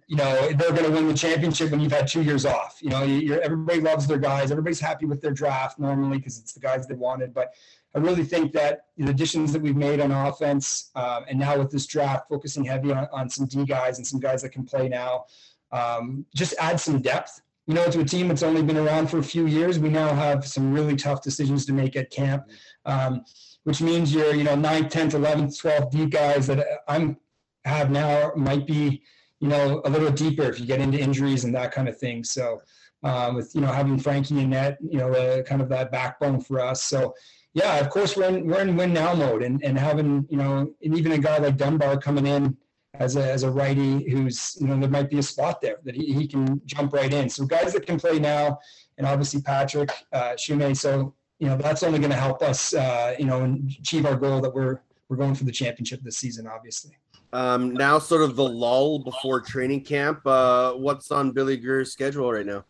you 0.07 0.15
know 0.15 0.51
they're 0.53 0.71
going 0.71 0.85
to 0.85 0.91
win 0.91 1.07
the 1.07 1.13
championship 1.13 1.71
when 1.71 1.79
you've 1.79 1.91
had 1.91 2.07
two 2.07 2.21
years 2.21 2.45
off. 2.45 2.79
You 2.81 2.89
know, 2.89 3.03
everybody 3.43 3.81
loves 3.81 4.07
their 4.07 4.17
guys. 4.17 4.51
Everybody's 4.51 4.79
happy 4.79 5.05
with 5.05 5.21
their 5.21 5.31
draft 5.31 5.79
normally 5.79 6.17
because 6.17 6.39
it's 6.39 6.53
the 6.53 6.59
guys 6.59 6.87
they 6.87 6.95
wanted. 6.95 7.33
But 7.33 7.53
I 7.93 7.99
really 7.99 8.23
think 8.23 8.53
that 8.53 8.85
the 8.97 9.09
additions 9.09 9.51
that 9.53 9.61
we've 9.61 9.75
made 9.75 9.99
on 9.99 10.11
offense, 10.11 10.91
um, 10.95 11.25
and 11.27 11.39
now 11.39 11.57
with 11.57 11.71
this 11.71 11.85
draft, 11.85 12.29
focusing 12.29 12.63
heavy 12.63 12.91
on, 12.91 13.07
on 13.11 13.29
some 13.29 13.47
D 13.47 13.65
guys 13.65 13.97
and 13.97 14.07
some 14.07 14.19
guys 14.19 14.41
that 14.43 14.49
can 14.49 14.63
play 14.63 14.87
now, 14.87 15.25
um, 15.71 16.25
just 16.35 16.53
add 16.59 16.79
some 16.79 17.01
depth. 17.01 17.41
You 17.67 17.73
know, 17.73 17.89
to 17.89 18.01
a 18.01 18.05
team 18.05 18.27
that's 18.27 18.43
only 18.43 18.63
been 18.63 18.77
around 18.77 19.07
for 19.07 19.19
a 19.19 19.23
few 19.23 19.45
years, 19.45 19.77
we 19.77 19.89
now 19.89 20.13
have 20.13 20.47
some 20.47 20.73
really 20.73 20.95
tough 20.95 21.21
decisions 21.21 21.65
to 21.67 21.73
make 21.73 21.95
at 21.95 22.09
camp, 22.09 22.45
um, 22.85 23.23
which 23.63 23.81
means 23.81 24.13
your 24.13 24.33
you 24.33 24.43
know 24.43 24.55
9th, 24.55 24.91
10th, 24.91 25.11
11th, 25.11 25.61
12th 25.61 25.91
D 25.91 26.05
guys 26.05 26.47
that 26.47 26.65
I'm 26.87 27.17
have 27.65 27.91
now 27.91 28.31
might 28.35 28.65
be 28.65 29.03
you 29.41 29.47
know, 29.47 29.81
a 29.85 29.89
little 29.89 30.11
deeper 30.11 30.43
if 30.43 30.59
you 30.59 30.65
get 30.65 30.79
into 30.79 30.99
injuries 30.99 31.43
and 31.43 31.53
that 31.55 31.71
kind 31.71 31.89
of 31.89 31.97
thing. 31.97 32.23
So, 32.23 32.61
um, 33.03 33.35
with 33.35 33.53
you 33.55 33.61
know 33.61 33.71
having 33.71 33.97
Frankie 33.97 34.39
and 34.39 34.51
net, 34.51 34.77
you 34.79 34.99
know, 34.99 35.11
uh, 35.11 35.41
kind 35.41 35.61
of 35.61 35.69
that 35.69 35.91
backbone 35.91 36.39
for 36.39 36.59
us. 36.59 36.83
So, 36.83 37.15
yeah, 37.53 37.79
of 37.79 37.89
course 37.89 38.15
we're 38.15 38.29
in 38.29 38.47
we're 38.47 38.61
in 38.61 38.77
win 38.77 38.93
now 38.93 39.13
mode, 39.15 39.41
and 39.41 39.61
and 39.63 39.77
having 39.77 40.25
you 40.29 40.37
know, 40.37 40.73
and 40.83 40.97
even 40.97 41.11
a 41.13 41.17
guy 41.17 41.39
like 41.39 41.57
Dunbar 41.57 41.97
coming 41.97 42.27
in 42.27 42.55
as 42.93 43.15
a 43.15 43.31
as 43.31 43.41
a 43.41 43.49
righty, 43.49 44.09
who's 44.09 44.55
you 44.61 44.67
know 44.67 44.79
there 44.79 44.89
might 44.89 45.09
be 45.09 45.17
a 45.17 45.23
spot 45.23 45.59
there 45.59 45.77
that 45.83 45.95
he, 45.95 46.13
he 46.13 46.27
can 46.27 46.61
jump 46.65 46.93
right 46.93 47.11
in. 47.11 47.27
So 47.27 47.45
guys 47.45 47.73
that 47.73 47.87
can 47.87 47.99
play 47.99 48.19
now, 48.19 48.59
and 48.99 49.07
obviously 49.07 49.41
Patrick 49.41 49.89
uh, 50.13 50.33
Shumay. 50.33 50.77
So 50.77 51.15
you 51.39 51.47
know 51.47 51.57
that's 51.57 51.81
only 51.81 51.97
going 51.97 52.11
to 52.11 52.17
help 52.17 52.43
us, 52.43 52.75
uh, 52.75 53.15
you 53.17 53.25
know, 53.25 53.57
achieve 53.79 54.05
our 54.05 54.15
goal 54.15 54.39
that 54.41 54.53
we're 54.53 54.81
we're 55.09 55.17
going 55.17 55.33
for 55.33 55.45
the 55.45 55.51
championship 55.51 56.01
this 56.03 56.17
season, 56.17 56.45
obviously. 56.45 56.95
Um, 57.33 57.73
now, 57.73 57.99
sort 57.99 58.23
of 58.23 58.35
the 58.35 58.43
lull 58.43 58.99
before 58.99 59.39
training 59.41 59.83
camp. 59.83 60.25
Uh, 60.25 60.73
what's 60.73 61.11
on 61.11 61.31
Billy 61.31 61.57
Greer's 61.57 61.91
schedule 61.91 62.31
right 62.31 62.45
now? 62.45 62.65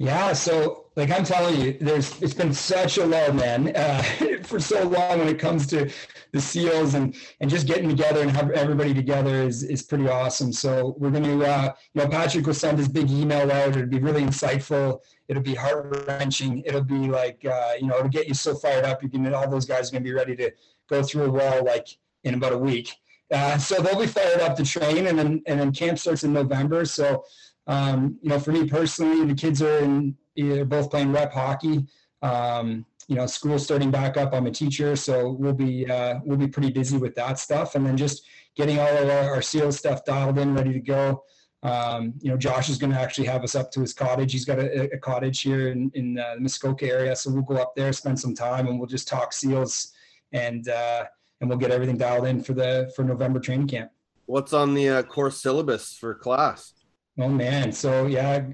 Yeah, 0.00 0.32
so 0.32 0.86
like 0.96 1.10
I'm 1.10 1.24
telling 1.24 1.60
you, 1.60 1.76
there's 1.78 2.22
it's 2.22 2.32
been 2.32 2.54
such 2.54 2.96
a 2.96 3.04
lull, 3.04 3.34
man, 3.34 3.76
uh, 3.76 4.02
for 4.44 4.58
so 4.58 4.82
long 4.84 5.18
when 5.18 5.28
it 5.28 5.38
comes 5.38 5.66
to 5.66 5.90
the 6.32 6.40
seals 6.40 6.94
and 6.94 7.14
and 7.40 7.50
just 7.50 7.66
getting 7.66 7.86
together 7.86 8.22
and 8.22 8.30
have 8.30 8.50
everybody 8.52 8.94
together 8.94 9.42
is 9.42 9.62
is 9.62 9.82
pretty 9.82 10.08
awesome. 10.08 10.54
So 10.54 10.94
we're 10.96 11.10
to, 11.10 11.44
uh, 11.44 11.74
you 11.92 12.00
know, 12.00 12.08
Patrick 12.08 12.46
will 12.46 12.54
send 12.54 12.78
his 12.78 12.88
big 12.88 13.10
email 13.10 13.52
out. 13.52 13.76
It'll 13.76 13.86
be 13.86 13.98
really 13.98 14.22
insightful. 14.22 15.00
It'll 15.28 15.42
be 15.42 15.54
heart 15.54 16.06
wrenching. 16.08 16.62
It'll 16.64 16.82
be 16.82 17.08
like, 17.08 17.44
uh, 17.44 17.72
you 17.78 17.86
know, 17.86 17.98
it'll 17.98 18.08
get 18.08 18.26
you 18.26 18.32
so 18.32 18.54
fired 18.54 18.86
up. 18.86 19.02
You 19.02 19.10
can 19.10 19.34
all 19.34 19.50
those 19.50 19.66
guys 19.66 19.90
are 19.90 19.92
to 19.96 20.00
be 20.00 20.14
ready 20.14 20.34
to 20.36 20.50
go 20.88 21.02
through 21.02 21.24
a 21.24 21.30
wall 21.30 21.62
like 21.62 21.88
in 22.24 22.32
about 22.32 22.54
a 22.54 22.58
week. 22.58 22.94
Uh, 23.32 23.56
so 23.58 23.80
they'll 23.80 24.00
be 24.00 24.06
fired 24.06 24.40
up 24.40 24.56
to 24.56 24.64
train, 24.64 25.06
and 25.06 25.18
then 25.18 25.42
and 25.46 25.60
then 25.60 25.72
camp 25.72 25.98
starts 25.98 26.24
in 26.24 26.32
November. 26.32 26.84
So, 26.84 27.24
um, 27.66 28.18
you 28.22 28.28
know, 28.28 28.40
for 28.40 28.52
me 28.52 28.66
personally, 28.66 29.24
the 29.24 29.34
kids 29.34 29.62
are 29.62 29.78
in 29.78 30.16
they're 30.36 30.64
both 30.64 30.90
playing 30.90 31.12
rep 31.12 31.32
hockey. 31.32 31.86
Um, 32.22 32.84
you 33.08 33.16
know, 33.16 33.26
school 33.26 33.58
starting 33.58 33.90
back 33.90 34.16
up. 34.16 34.32
I'm 34.32 34.46
a 34.46 34.50
teacher, 34.50 34.94
so 34.94 35.32
we'll 35.32 35.52
be 35.52 35.88
uh, 35.88 36.20
we'll 36.24 36.38
be 36.38 36.48
pretty 36.48 36.70
busy 36.70 36.96
with 36.96 37.14
that 37.16 37.38
stuff, 37.38 37.74
and 37.74 37.86
then 37.86 37.96
just 37.96 38.24
getting 38.56 38.78
all 38.78 38.96
of 38.96 39.08
our, 39.08 39.34
our 39.34 39.42
SEAL 39.42 39.72
stuff 39.72 40.04
dialed 40.04 40.38
in, 40.38 40.54
ready 40.54 40.72
to 40.72 40.80
go. 40.80 41.22
Um, 41.62 42.14
you 42.20 42.30
know, 42.30 42.36
Josh 42.36 42.68
is 42.68 42.78
going 42.78 42.92
to 42.92 42.98
actually 42.98 43.26
have 43.26 43.44
us 43.44 43.54
up 43.54 43.70
to 43.72 43.80
his 43.80 43.92
cottage. 43.92 44.32
He's 44.32 44.44
got 44.44 44.58
a, 44.58 44.92
a 44.94 44.98
cottage 44.98 45.42
here 45.42 45.68
in, 45.68 45.90
in 45.94 46.18
uh, 46.18 46.34
the 46.34 46.40
Muskoka 46.40 46.86
area. 46.86 47.14
So 47.14 47.30
we'll 47.30 47.42
go 47.42 47.56
up 47.56 47.74
there, 47.76 47.92
spend 47.92 48.18
some 48.18 48.34
time, 48.34 48.66
and 48.66 48.78
we'll 48.78 48.88
just 48.88 49.08
talk 49.08 49.32
seals 49.32 49.92
and, 50.32 50.68
uh, 50.68 51.04
and 51.40 51.48
we'll 51.48 51.58
get 51.58 51.70
everything 51.70 51.96
dialed 51.96 52.26
in 52.26 52.42
for 52.42 52.52
the 52.52 52.92
for 52.94 53.04
November 53.04 53.40
training 53.40 53.68
camp. 53.68 53.90
What's 54.26 54.52
on 54.52 54.74
the 54.74 54.88
uh, 54.88 55.02
course 55.02 55.40
syllabus 55.42 55.94
for 55.94 56.14
class? 56.14 56.72
Oh 57.18 57.28
man, 57.28 57.72
so 57.72 58.06
yeah, 58.06 58.44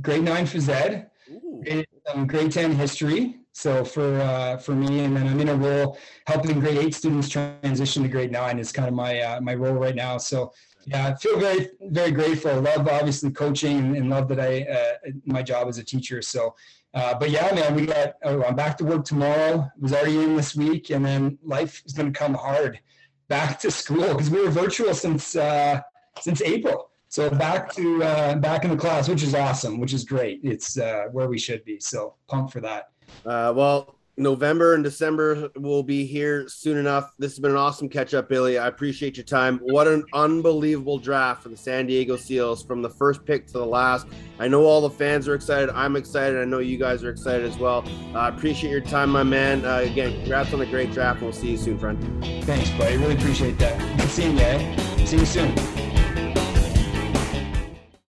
grade 0.00 0.24
nine 0.24 0.46
phys 0.46 0.68
ed, 0.68 1.10
grade, 1.62 1.86
um, 2.12 2.26
grade 2.26 2.52
ten 2.52 2.72
history. 2.72 3.36
So 3.52 3.84
for 3.84 4.20
uh, 4.20 4.56
for 4.58 4.74
me, 4.74 5.04
and 5.04 5.16
then 5.16 5.26
I'm 5.26 5.40
in 5.40 5.48
a 5.48 5.54
role 5.54 5.98
helping 6.26 6.60
grade 6.60 6.78
eight 6.78 6.94
students 6.94 7.28
transition 7.28 8.02
to 8.02 8.08
grade 8.08 8.32
nine 8.32 8.58
is 8.58 8.72
kind 8.72 8.88
of 8.88 8.94
my 8.94 9.20
uh, 9.20 9.40
my 9.40 9.54
role 9.54 9.74
right 9.74 9.94
now. 9.94 10.18
So 10.18 10.52
yeah, 10.86 11.08
I 11.08 11.14
feel 11.14 11.38
very 11.38 11.70
very 11.82 12.12
grateful. 12.12 12.60
Love 12.60 12.88
obviously 12.88 13.30
coaching 13.30 13.96
and 13.96 14.08
love 14.08 14.28
that 14.28 14.40
I 14.40 14.62
uh, 14.62 15.10
my 15.24 15.42
job 15.42 15.68
as 15.68 15.78
a 15.78 15.84
teacher. 15.84 16.22
So. 16.22 16.54
Uh, 16.94 17.12
but 17.18 17.28
yeah, 17.28 17.54
man, 17.54 17.74
we 17.74 17.84
got. 17.84 18.14
Oh, 18.22 18.42
I'm 18.44 18.56
back 18.56 18.78
to 18.78 18.84
work 18.84 19.04
tomorrow. 19.04 19.70
Was 19.78 19.92
already 19.92 20.22
in 20.22 20.34
this 20.34 20.56
week, 20.56 20.88
and 20.88 21.04
then 21.04 21.36
life 21.44 21.82
is 21.84 21.92
going 21.92 22.10
to 22.10 22.18
come 22.18 22.32
hard. 22.32 22.80
Back 23.28 23.58
to 23.60 23.70
school 23.70 24.08
because 24.14 24.30
we 24.30 24.40
were 24.40 24.48
virtual 24.48 24.94
since 24.94 25.36
uh, 25.36 25.82
since 26.20 26.40
April. 26.40 26.90
So 27.08 27.28
back 27.28 27.72
to 27.74 28.02
uh, 28.02 28.36
back 28.36 28.64
in 28.64 28.70
the 28.70 28.76
class, 28.76 29.08
which 29.08 29.22
is 29.22 29.34
awesome, 29.34 29.78
which 29.78 29.92
is 29.92 30.04
great. 30.04 30.40
It's 30.42 30.78
uh, 30.78 31.06
where 31.12 31.28
we 31.28 31.38
should 31.38 31.64
be. 31.64 31.80
So 31.80 32.14
pumped 32.28 32.52
for 32.52 32.60
that. 32.60 32.90
Uh, 33.26 33.52
well, 33.54 33.95
November 34.18 34.74
and 34.74 34.82
December 34.82 35.50
will 35.56 35.82
be 35.82 36.06
here 36.06 36.48
soon 36.48 36.78
enough. 36.78 37.12
This 37.18 37.32
has 37.32 37.38
been 37.38 37.50
an 37.50 37.56
awesome 37.56 37.88
catch 37.88 38.14
up, 38.14 38.28
Billy. 38.28 38.58
I 38.58 38.68
appreciate 38.68 39.16
your 39.16 39.24
time. 39.24 39.58
What 39.58 39.86
an 39.86 40.04
unbelievable 40.14 40.98
draft 40.98 41.42
for 41.42 41.50
the 41.50 41.56
San 41.56 41.86
Diego 41.86 42.16
Seals 42.16 42.64
from 42.64 42.80
the 42.80 42.88
first 42.88 43.24
pick 43.26 43.46
to 43.48 43.52
the 43.54 43.66
last. 43.66 44.06
I 44.38 44.48
know 44.48 44.64
all 44.64 44.80
the 44.80 44.90
fans 44.90 45.28
are 45.28 45.34
excited. 45.34 45.68
I'm 45.70 45.96
excited. 45.96 46.40
I 46.40 46.44
know 46.44 46.60
you 46.60 46.78
guys 46.78 47.04
are 47.04 47.10
excited 47.10 47.44
as 47.44 47.58
well. 47.58 47.84
I 48.14 48.26
uh, 48.26 48.28
appreciate 48.30 48.70
your 48.70 48.80
time, 48.80 49.10
my 49.10 49.22
man. 49.22 49.64
Uh, 49.64 49.78
again, 49.78 50.12
congrats 50.12 50.52
on 50.54 50.62
a 50.62 50.66
great 50.66 50.92
draft. 50.92 51.20
We'll 51.20 51.32
see 51.32 51.50
you 51.50 51.58
soon, 51.58 51.78
friend. 51.78 51.98
Thanks, 52.44 52.70
buddy. 52.70 52.96
Really 52.96 53.16
appreciate 53.16 53.58
that. 53.58 53.78
Good 53.98 54.08
seeing 54.08 54.36
you. 54.38 54.44
Eh? 54.44 55.04
See 55.04 55.18
you 55.18 55.26
soon. 55.26 55.85